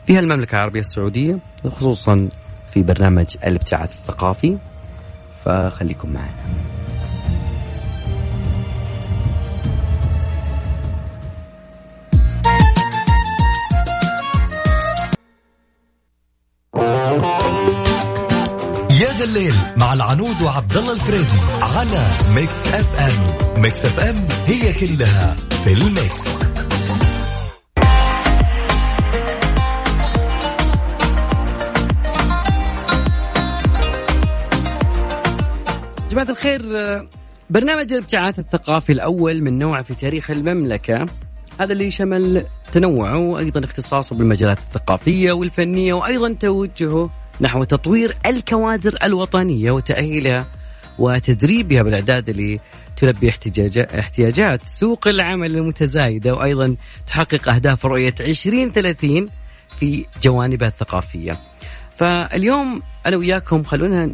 فيها 0.06 0.20
المملكه 0.20 0.56
العربية 0.56 0.80
السعودية 0.80 1.40
خصوصا 1.68 2.30
في 2.74 2.84
برنامج 2.84 3.26
الابتعاث 3.46 3.92
الثقافي. 3.92 4.58
فخليكم 5.46 6.10
معنا. 6.10 6.81
يا 19.22 19.26
ذا 19.26 19.32
الليل 19.32 19.56
مع 19.78 19.94
العنود 19.94 20.42
وعبد 20.42 20.78
الله 20.78 20.94
الفريدي 20.94 21.38
على 21.62 22.08
Mix 22.36 22.68
FM. 22.68 23.62
Mix 23.62 23.86
FM 23.86 24.28
هي 24.46 24.74
كلها 24.74 25.36
في 25.64 25.74
ال 25.74 25.85
mix. 25.85 26.28
جماعة 36.12 36.30
الخير 36.30 36.62
برنامج 37.50 37.94
الابتعاث 37.94 38.40
الثقافي 38.40 38.92
الأول 38.92 39.42
من 39.42 39.60
نوعه 39.60 39.84
في 39.84 39.96
تاريخ 39.96 40.32
المملكة. 40.32 41.06
هذا 41.60 41.74
اللي 41.74 41.92
شمل 41.92 42.46
تنوعه 42.72 43.18
وأيضا 43.18 43.66
اختصاصه 43.66 44.16
بالمجالات 44.16 44.58
الثقافية 44.60 45.32
والفنية 45.32 45.94
وأيضا 45.94 46.34
توجهه 46.34 47.10
نحو 47.42 47.64
تطوير 47.64 48.18
الكوادر 48.26 48.98
الوطنية 49.04 49.72
وتأهيلها 49.72 50.46
وتدريبها 51.00 51.82
بالإعداد 51.82 52.30
اللي 52.30 52.60
تلبي 52.98 53.30
احتياجات 54.00 54.66
سوق 54.66 55.08
العمل 55.08 55.56
المتزايدة 55.56 56.34
وأيضا 56.34 56.76
تحقق 57.08 57.50
أهداف 57.50 57.86
رؤية 57.86 58.16
2030 58.20 59.28
في 59.80 60.06
جوانبها 60.24 60.68
الثقافية. 60.68 61.38
فاليوم 61.96 62.82
أنا 63.06 63.18
وياكم 63.18 63.64
خلونا 63.64 64.10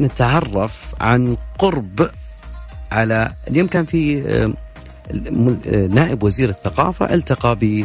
نتعرف 0.00 0.94
عن 1.00 1.36
قرب 1.58 2.10
على 2.92 3.32
اليوم 3.48 3.66
كان 3.66 3.84
في 3.84 4.22
آه، 4.26 4.52
نائب 5.86 6.22
وزير 6.22 6.48
الثقافة 6.48 7.14
التقى 7.14 7.56
ب 7.56 7.64
آه، 7.64 7.84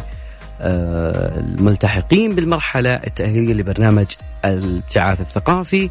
الملتحقين 0.60 2.34
بالمرحلة 2.34 2.94
التأهيلية 2.94 3.54
لبرنامج 3.54 4.06
الابتعاث 4.44 5.20
الثقافي. 5.20 5.90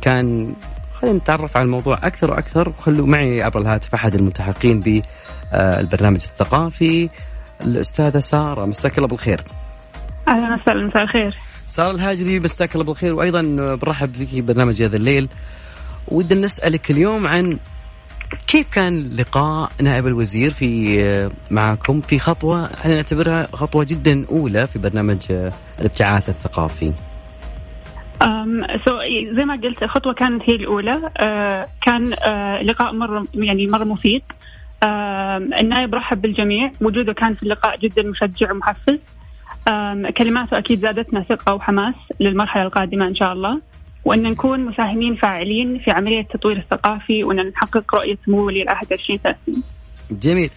كان 0.00 0.54
خلينا 0.94 1.16
نتعرف 1.16 1.56
على 1.56 1.64
الموضوع 1.64 1.98
أكثر 2.02 2.30
وأكثر. 2.30 2.72
خلوا 2.80 3.06
معي 3.06 3.42
عبر 3.42 3.60
الهاتف 3.60 3.94
أحد 3.94 4.14
الملتحقين 4.14 4.80
بالبرنامج 4.80 6.20
الثقافي 6.24 7.08
الأستاذة 7.60 8.18
سارة. 8.18 8.66
مساك 8.66 8.98
الله 8.98 9.08
بالخير. 9.08 9.40
أهلا 10.28 10.54
وسهلا 10.62 10.86
مساء 10.86 11.02
الخير. 11.02 11.38
سارة 11.66 11.90
الهاجري 11.90 12.40
مساك 12.40 12.74
الله 12.74 12.84
بالخير. 12.84 13.14
وأيضا 13.14 13.74
برحب 13.74 14.14
فيك 14.14 14.44
برنامج 14.44 14.82
هذا 14.82 14.96
الليل. 14.96 15.28
ودنا 16.08 16.40
نسألك 16.40 16.90
اليوم 16.90 17.26
عن 17.26 17.58
كيف 18.48 18.70
كان 18.72 19.10
لقاء 19.18 19.70
نائب 19.82 20.06
الوزير 20.06 20.50
في 20.50 21.30
معكم 21.50 22.00
في 22.00 22.18
خطوة 22.18 22.74
إحنا 22.74 22.94
نعتبرها 22.94 23.46
خطوة 23.52 23.84
جدا 23.84 24.24
أولى 24.30 24.66
في 24.66 24.78
برنامج 24.78 25.18
الابتعاث 25.80 26.28
الثقافي؟ 26.28 26.92
so, 28.84 28.90
زي 29.36 29.44
ما 29.44 29.60
قلت 29.62 29.82
الخطوة 29.82 30.12
كانت 30.12 30.42
هي 30.44 30.54
الأولى. 30.54 31.00
uh, 31.00 31.84
كان 31.84 32.10
لقاء 32.66 32.92
مرة 32.92 33.26
يعني 33.34 33.66
مرة 33.66 33.84
مفيد. 33.84 34.22
النائب 35.60 35.94
رحب 35.94 36.22
بالجميع. 36.22 36.70
وجوده 36.80 37.12
كان 37.12 37.34
في 37.34 37.42
اللقاء 37.42 37.78
جدا 37.78 38.02
مشجع 38.02 38.52
ومحفز. 38.52 38.98
كلماته 40.16 40.58
أكيد 40.58 40.80
زادتنا 40.80 41.22
ثقة 41.22 41.54
وحماس 41.54 41.94
للمرحلة 42.20 42.62
القادمة 42.62 43.06
إن 43.06 43.14
شاء 43.14 43.32
الله. 43.32 43.60
وأن 44.06 44.22
نكون 44.22 44.64
مساهمين 44.64 45.16
فاعلين 45.16 45.78
في 45.78 45.90
عملية 45.90 46.20
التطوير 46.20 46.56
الثقافي 46.56 47.24
وأن 47.24 47.48
نحقق 47.48 47.94
رؤية 47.94 48.18
سمو 48.26 48.46
ولي 48.46 48.62
العهد 48.62 48.92
2030 48.92 49.62
جميل 50.10 50.50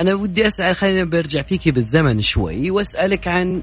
أنا 0.00 0.14
ودي 0.14 0.46
أسأل 0.46 0.76
خلينا 0.76 1.04
برجع 1.04 1.42
فيكي 1.42 1.70
بالزمن 1.70 2.20
شوي 2.20 2.70
وأسألك 2.70 3.28
عن 3.28 3.62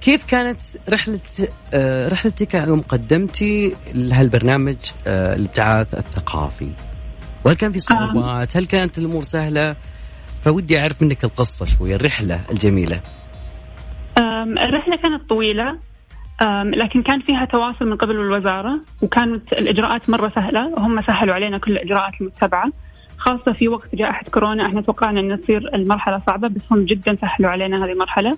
كيف 0.00 0.24
كانت 0.24 0.60
رحلة 0.88 1.20
آه، 1.74 2.08
رحلتك 2.08 2.54
يوم 2.54 2.80
قدمتي 2.80 3.76
لهالبرنامج 3.94 4.76
آه، 5.06 5.34
الابتعاث 5.34 5.94
الثقافي؟ 5.94 6.70
وهل 7.44 7.56
كان 7.56 7.72
في 7.72 7.80
صعوبات؟ 7.80 8.56
هل 8.56 8.66
كانت 8.66 8.98
الأمور 8.98 9.22
سهلة؟ 9.22 9.76
فودي 10.42 10.78
أعرف 10.78 11.02
منك 11.02 11.24
القصة 11.24 11.66
شوي 11.66 11.94
الرحلة 11.94 12.40
الجميلة. 12.50 13.00
الرحلة 14.62 14.96
كانت 14.96 15.28
طويلة 15.28 15.87
لكن 16.64 17.02
كان 17.02 17.20
فيها 17.20 17.44
تواصل 17.44 17.86
من 17.86 17.96
قبل 17.96 18.16
الوزارة 18.16 18.80
وكانت 19.02 19.52
الإجراءات 19.52 20.10
مرة 20.10 20.32
سهلة 20.34 20.68
وهم 20.68 21.02
سهلوا 21.02 21.34
علينا 21.34 21.58
كل 21.58 21.72
الإجراءات 21.72 22.20
المتبعة. 22.20 22.72
خاصة 23.18 23.52
في 23.52 23.68
وقت 23.68 23.94
جائحة 23.94 24.24
كورونا 24.34 24.66
إحنا 24.66 24.80
توقعنا 24.80 25.20
أن 25.20 25.40
تصير 25.40 25.74
المرحلة 25.74 26.22
صعبة 26.26 26.48
بس 26.48 26.62
هم 26.70 26.84
جدا 26.84 27.16
سهلوا 27.20 27.50
علينا 27.50 27.84
هذه 27.84 27.92
المرحلة. 27.92 28.36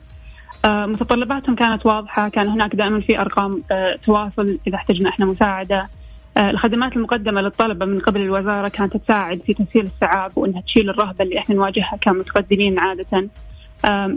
متطلباتهم 0.67 1.55
كانت 1.55 1.87
واضحة 1.87 2.29
كان 2.29 2.49
هناك 2.49 2.77
دائما 2.77 3.01
في 3.01 3.21
أرقام 3.21 3.63
آه، 3.71 3.97
تواصل 3.97 4.59
إذا 4.67 4.77
احتجنا 4.77 5.09
إحنا 5.09 5.27
مساعدة. 5.27 5.89
آه، 6.37 6.51
الخدمات 6.51 6.97
المقدمة 6.97 7.41
للطلبة 7.41 7.87
من 7.87 7.99
قبل 7.99 8.21
الوزارة 8.21 8.69
كانت 8.69 8.97
تساعد 8.97 9.41
في 9.47 9.55
تسهيل 9.55 9.85
الصعاب 9.85 10.39
وأنها 10.39 10.61
تشيل 10.61 10.91
الرهبة 10.91 11.25
اللي 11.25 11.39
إحنا 11.39 11.55
نواجهها 11.55 11.99
كمتقدمين 12.01 12.79
عادة. 12.79 13.29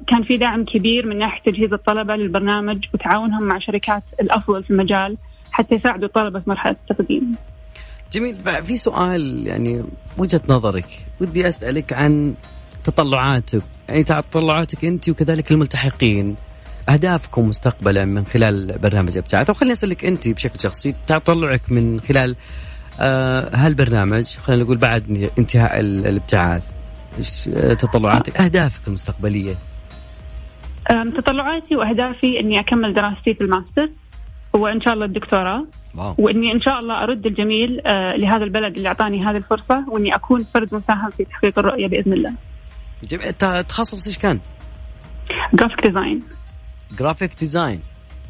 كان 0.08 0.24
في 0.28 0.38
دعم 0.38 0.66
كبير 0.66 1.08
من 1.08 1.18
ناحية 1.18 1.42
تجهيز 1.52 1.74
الطلبة 1.74 2.16
للبرنامج 2.16 2.86
وتعاونهم 2.94 3.44
مع 3.44 3.60
شركات 3.60 4.04
الأفضل 4.22 4.64
في 4.64 4.70
المجال 4.72 5.18
حتى 5.52 5.76
يساعدوا 5.76 6.08
الطلبة 6.08 6.40
في 6.40 6.50
مرحلة 6.50 6.76
التقديم. 6.90 7.36
جميل 8.14 8.64
في 8.64 8.78
سؤال 8.78 9.48
يعني 9.48 9.84
وجهة 10.18 10.42
نظرك. 10.50 10.86
ودي 11.22 11.48
أسألك 11.48 11.94
عن 11.94 12.34
تطلعاتك. 12.84 13.62
يعني 13.90 14.04
تطلعاتك 14.04 14.86
أنت 14.86 15.10
وكذلك 15.10 15.52
الملتحقين. 15.52 16.36
أهدافكم 16.90 17.48
مستقبلا 17.48 18.06
من 18.06 18.26
خلال 18.26 18.78
برنامج 18.80 19.18
أبتعاث. 19.18 19.50
أو 19.50 19.54
خليني 19.54 19.74
أسألك 19.74 20.06
أنت 20.06 20.30
بشكل 20.30 20.60
شخصي 20.60 20.96
تطلعك 21.08 21.72
من 21.72 22.00
خلال 22.00 22.36
آه 23.00 23.56
هالبرنامج 23.56 24.26
خلينا 24.26 24.64
نقول 24.64 24.78
بعد 24.78 25.30
انتهاء 25.40 25.80
ال- 25.80 26.08
الابتعاث. 26.08 26.64
إيش 27.18 27.50
تطلعاتك؟ 27.80 28.42
أهدافك 28.42 28.88
المستقبلية؟ 28.88 29.56
تطلعاتي 31.16 31.76
وأهدافي 31.76 32.40
أني 32.40 32.60
أكمل 32.60 32.94
دراستي 32.94 33.34
في 33.34 33.42
الماستر 33.42 33.90
وإن 34.54 34.82
شاء 34.82 34.94
الله 34.94 35.06
الدكتوراه. 35.06 35.66
wow. 35.96 36.16
وإني 36.18 36.52
إن 36.52 36.62
شاء 36.62 36.80
الله 36.80 37.04
أرد 37.04 37.26
الجميل 37.26 37.82
آه، 37.88 38.16
لهذا 38.16 38.44
البلد 38.44 38.76
اللي 38.76 38.88
أعطاني 38.88 39.26
هذه 39.26 39.38
الفرصة 39.38 39.86
وإني 39.90 40.16
أكون 40.16 40.46
فرد 40.54 40.76
مساهم 40.76 41.10
في 41.10 41.24
تحقيق 41.26 41.60
الرؤية 41.60 41.88
بإذن 41.88 42.14
الله. 42.14 42.34
جميل. 43.04 43.34
تخصص 43.64 44.08
إيش 44.08 44.18
كان؟ 44.18 44.40
graphic 45.54 45.88
design 45.88 46.24
graphic 47.00 47.32
design 47.40 47.80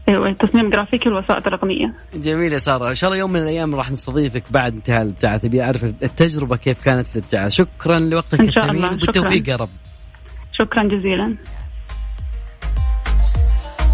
أيوة 0.09 0.31
تصميم 0.31 0.69
جرافيكي 0.69 1.09
الوسائط 1.09 1.47
الرقمية. 1.47 1.93
جميل 2.13 2.53
يا 2.53 2.57
سارة. 2.57 2.89
إن 2.89 2.95
شاء 2.95 3.09
الله 3.09 3.19
يوم 3.19 3.31
من 3.31 3.41
الأيام 3.41 3.75
راح 3.75 3.91
نستضيفك 3.91 4.43
بعد 4.51 4.73
انتهاء 4.73 5.01
الابتعاث. 5.01 5.45
أبي 5.45 5.63
أعرف 5.63 5.83
التجربة 5.83 6.57
كيف 6.57 6.83
كانت 6.83 7.07
في 7.07 7.15
الابتعاث. 7.15 7.51
شكرا 7.51 7.99
لوقتك 7.99 8.39
إن 8.39 8.51
شاء 8.51 8.71
الله، 8.71 8.93
وبالتوفيق 8.93 9.43
شكراً. 9.43 9.51
يا 9.51 9.55
رب. 9.55 9.69
شكرا 10.51 10.83
جزيلا. 10.83 11.35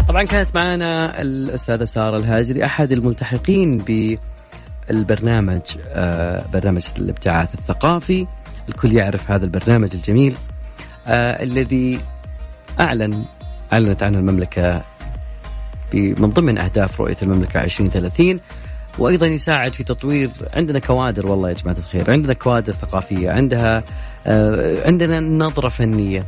طبعا 0.08 0.22
كانت 0.22 0.54
معنا 0.54 1.22
الأستاذة 1.22 1.84
سارة 1.84 2.16
الهاجري 2.16 2.64
أحد 2.64 2.92
الملتحقين 2.92 3.78
بالبرنامج 4.88 5.62
آه، 5.88 6.46
برنامج 6.52 6.82
الابتعاث 6.98 7.54
الثقافي. 7.54 8.26
الكل 8.68 8.92
يعرف 8.92 9.30
هذا 9.30 9.44
البرنامج 9.44 9.94
الجميل 9.94 10.36
آه، 11.06 11.42
الذي 11.42 12.00
أعلن 12.80 13.24
أعلنت 13.72 14.02
عنه 14.02 14.18
المملكة 14.18 14.82
من 15.94 16.30
ضمن 16.30 16.58
أهداف 16.58 17.00
رؤية 17.00 17.16
المملكة 17.22 17.64
2030 17.64 18.40
وأيضا 18.98 19.26
يساعد 19.26 19.72
في 19.72 19.84
تطوير 19.84 20.30
عندنا 20.54 20.78
كوادر 20.78 21.26
والله 21.26 21.48
يا 21.48 21.54
جماعة 21.54 21.76
الخير 21.78 22.10
عندنا 22.10 22.32
كوادر 22.32 22.72
ثقافية 22.72 23.30
عندها 23.30 23.84
آه، 24.26 24.86
عندنا 24.86 25.20
نظرة 25.20 25.68
فنية. 25.68 26.24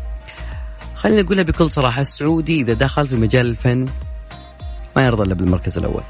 خلينا 0.94 1.22
نقولها 1.22 1.42
بكل 1.44 1.70
صراحة 1.70 2.00
السعودي 2.00 2.60
إذا 2.60 2.72
دخل 2.72 3.08
في 3.08 3.14
مجال 3.14 3.46
الفن 3.46 3.86
ما 4.96 5.06
يرضى 5.06 5.22
إلا 5.22 5.34
بالمركز 5.34 5.78
الأول. 5.78 6.02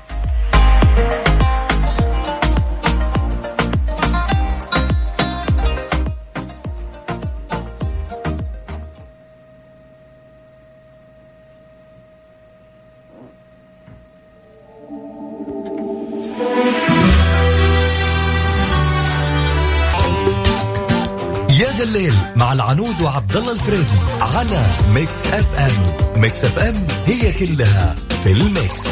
العنود 22.52 23.02
وعبد 23.02 23.36
الله 23.36 23.52
الفريدي 23.52 23.98
على 24.20 24.66
Mix 24.94 25.26
FM. 25.26 26.20
Mix 26.20 26.44
FM 26.44 26.86
هي 27.06 27.32
كلها 27.32 27.96
في 28.24 28.32
ال 28.32 28.43
mix. 28.43 28.86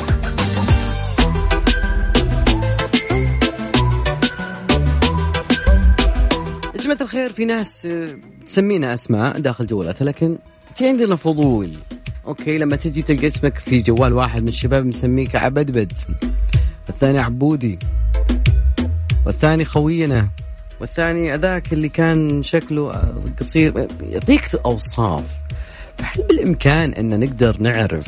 يا 6.74 6.80
جماعة 6.80 6.98
الخير 7.00 7.32
في 7.32 7.44
ناس 7.44 7.86
آه، 7.86 8.16
تسمينا 8.46 8.94
أسماء 8.94 9.40
داخل 9.40 9.66
جوالاتها 9.66 10.04
لكن 10.04 10.38
في 10.76 10.88
عندنا 10.88 11.16
فضول. 11.16 11.70
okay 12.26 12.58
لما 12.58 12.76
تجي 12.76 13.02
تلقى 13.02 13.26
اسمك 13.26 13.58
في 13.58 13.78
جوال 13.78 14.12
واحد 14.12 14.42
من 14.42 14.48
الشباب 14.48 14.86
مسميك 14.86 15.36
عبدبد 15.36 15.92
والثاني 16.88 17.18
عبودي. 17.18 17.78
والثاني 19.26 19.64
خوينا. 19.64 20.28
والثاني 20.80 21.34
أذاك 21.34 21.72
اللي 21.72 21.88
كان 21.88 22.42
شكله 22.42 22.90
آه، 22.90 23.14
قصير 23.40 23.86
يعطيك 24.10 24.54
أوصاف. 24.64 25.24
فهل 25.98 26.22
بالإمكان 26.28 26.92
أن 26.92 27.20
نقدر 27.20 27.56
نعرف 27.60 28.06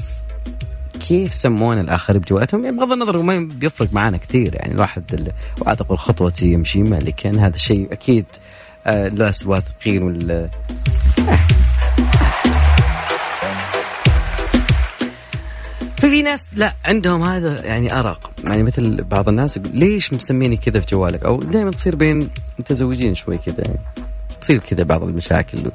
كيف 1.08 1.34
سمونا 1.34 1.80
الآخر 1.80 2.18
بجوالاتهم 2.18 2.64
يعني 2.64 2.76
بغض 2.76 2.92
النظر 2.92 3.22
ما 3.22 3.38
بيفرق 3.54 3.92
معنا 3.92 4.16
كثير 4.16 4.54
يعني 4.54 4.74
الواحد 4.74 5.02
ال- 5.14 5.32
وأعتقد 5.60 5.96
خطوتي 5.96 6.46
يمشي 6.52 6.82
مالكا 6.82 7.30
هذا 7.30 7.54
الشيء 7.54 7.92
أكيد 7.92 8.24
آه، 8.86 9.06
الناس 9.06 9.42
الواثقين 9.42 10.02
وال 10.02 10.48
ففي 16.22 16.30
ناس 16.30 16.48
لا 16.56 16.74
عندهم 16.84 17.22
هذا 17.22 17.66
يعني 17.66 17.98
ارق 17.98 18.30
يعني 18.48 18.62
مثل 18.62 19.04
بعض 19.04 19.28
الناس 19.28 19.56
يقول 19.56 19.70
ليش 19.76 20.12
مسميني 20.12 20.56
كذا 20.56 20.80
في 20.80 20.86
جوالك؟ 20.86 21.22
أو 21.22 21.38
دائما 21.38 21.70
تصير 21.70 21.96
بين 21.96 22.30
متزوجين 22.58 23.14
شوي 23.14 23.38
كذا 23.38 23.60
يعني 23.64 23.78
تصير 24.40 24.58
كذا 24.58 24.82
بعض 24.82 25.02
المشاكل 25.02 25.70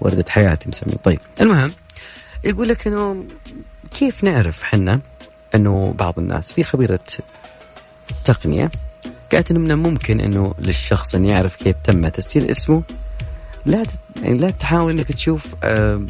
وردة 0.00 0.24
حياتي 0.28 0.68
مسمين 0.68 0.96
طيب 1.04 1.20
المهم 1.40 1.72
يقول 2.44 2.68
لك 2.68 2.86
إنه 2.86 3.24
كيف 3.98 4.24
نعرف 4.24 4.62
حنا 4.62 5.00
إنه 5.54 5.94
بعض 5.98 6.18
الناس 6.18 6.52
في 6.52 6.62
خبيرة 6.62 7.00
تقنية 8.24 8.70
قالت 9.32 9.50
إنه 9.50 9.60
من 9.60 9.70
الممكن 9.70 10.20
إنه 10.20 10.54
للشخص 10.58 11.14
ان 11.14 11.24
يعرف 11.24 11.56
كيف 11.56 11.76
تم 11.84 12.08
تسجيل 12.08 12.50
اسمه؟ 12.50 12.82
لا 13.66 13.82
يعني 14.22 14.38
لا 14.38 14.50
تحاول 14.50 14.92
إنك 14.92 15.12
تشوف 15.12 15.54
آه، 15.64 16.02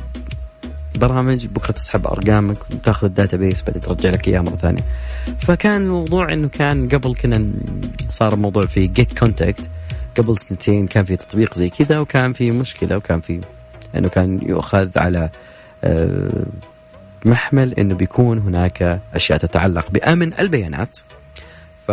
برامج 0.98 1.46
بكرة 1.46 1.72
تسحب 1.72 2.06
أرقامك 2.06 2.56
وتاخذ 2.70 3.06
ال 3.06 3.12
data 3.12 3.36
base 3.36 3.62
بعدين 3.62 3.82
ترجع 3.82 4.10
لك 4.10 4.28
اياها 4.28 4.40
مرة 4.42 4.56
ثانية. 4.56 4.82
فكان 5.40 5.82
الموضوع 5.82 6.32
إنه 6.32 6.48
كان 6.48 6.88
قبل 6.88 7.14
كنا 7.14 7.50
صار 8.08 8.34
الموضوع 8.34 8.62
في 8.62 8.86
Getcontact 8.86 9.70
قبل 10.18 10.38
سنتين 10.38 10.86
كان 10.86 11.04
في 11.04 11.16
تطبيق 11.16 11.54
زي 11.54 11.70
كذا 11.70 11.98
وكان 11.98 12.32
في 12.32 12.50
مشكلة 12.50 12.96
وكان 12.96 13.20
في 13.20 13.40
إنه 13.96 14.08
كان 14.08 14.40
يؤخذ 14.42 14.98
على 14.98 15.30
آه، 15.84 16.46
محمل 17.24 17.74
إنه 17.74 17.94
بيكون 17.94 18.38
هناك 18.38 19.00
أشياء 19.14 19.38
تتعلق 19.38 19.90
بأمن 19.90 20.40
البيانات. 20.40 20.98
ف 21.86 21.90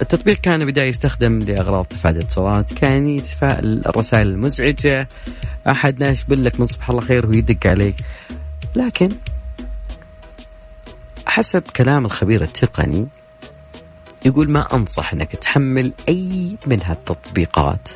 التطبيق 0.00 0.36
كان 0.36 0.64
بداية 0.64 0.88
يستخدم 0.88 1.38
لأغراض 1.38 1.84
تفادي 1.84 2.18
الاتصالات 2.18 2.72
كان 2.72 3.08
يتفادى 3.08 3.82
الرسائل 3.86 4.26
المزعجة. 4.26 5.08
أحد 5.66 6.02
يقول 6.02 6.44
لك 6.44 6.60
من 6.60 6.66
صباح 6.66 6.90
الله 6.90 7.00
خير 7.00 7.26
وهو 7.26 7.34
يدق 7.34 7.66
عليك. 7.66 7.94
لكن 8.76 9.08
حسب 11.26 11.62
كلام 11.62 12.04
الخبير 12.04 12.42
التقني 12.42 13.06
يقول 14.24 14.50
ما 14.50 14.74
أنصح 14.74 15.12
أنك 15.12 15.36
تحمل 15.36 15.92
أي 16.08 16.56
من 16.66 16.82
هالتطبيقات 16.82 17.88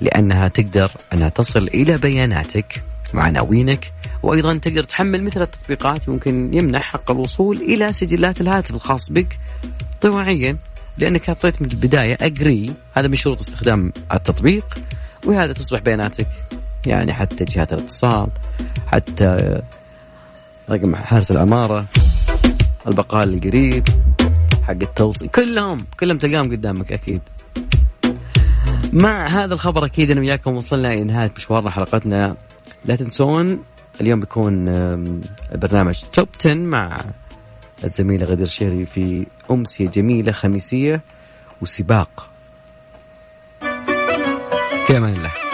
لأنها 0.00 0.48
تقدر 0.48 0.90
أنها 1.12 1.28
تصل 1.28 1.62
إلى 1.62 1.96
بياناتك 1.96 2.82
وعناوينك 3.14 3.92
وأيضا 4.22 4.54
تقدر 4.54 4.82
تحمل 4.82 5.24
مثل 5.24 5.42
التطبيقات 5.42 6.08
ممكن 6.08 6.54
يمنح 6.54 6.82
حق 6.82 7.10
الوصول 7.10 7.56
إلى 7.56 7.92
سجلات 7.92 8.40
الهاتف 8.40 8.74
الخاص 8.74 9.12
بك. 9.12 9.38
طوعيا 10.00 10.56
لأنك 10.98 11.24
حطيت 11.30 11.62
من 11.62 11.70
البداية 11.70 12.18
اجري 12.20 12.72
هذا 12.94 13.08
من 13.08 13.14
شروط 13.14 13.40
استخدام 13.40 13.92
التطبيق 14.12 14.78
وهذا 15.26 15.52
تصبح 15.52 15.80
بياناتك. 15.80 16.26
يعني 16.86 17.14
حتى 17.14 17.44
جهات 17.44 17.72
الاتصال 17.72 18.28
حتى 18.86 19.60
رقم 20.70 20.96
حارس 20.96 21.30
العمارة 21.30 21.86
البقال 22.86 23.34
القريب 23.34 23.88
حق 24.62 24.70
التوصيل. 24.70 25.28
كلهم 25.28 25.86
كلهم 26.00 26.18
تلقاهم 26.18 26.52
قدامك 26.52 26.92
أكيد. 26.92 27.20
مع 28.92 29.26
هذا 29.26 29.54
الخبر 29.54 29.84
أكيد 29.84 30.10
أنا 30.10 30.20
وياكم 30.20 30.56
وصلنا 30.56 30.92
إلى 30.92 31.04
نهاية 31.04 31.32
مشوارنا 31.36 31.70
حلقتنا. 31.70 32.36
لا 32.84 32.96
تنسون 32.96 33.58
اليوم 34.00 34.20
بيكون 34.20 34.64
برنامج 35.54 36.02
توب 36.12 36.28
10 36.40 36.54
مع 36.54 37.04
الزميله 37.84 38.26
غدير 38.26 38.46
شيري 38.46 38.84
في 38.84 39.26
امسيه 39.50 39.88
جميلة 39.88 40.32
خميسية 40.32 41.00
وسباق. 41.62 42.30
في 44.86 44.96
أمان 44.96 45.12
الله. 45.12 45.47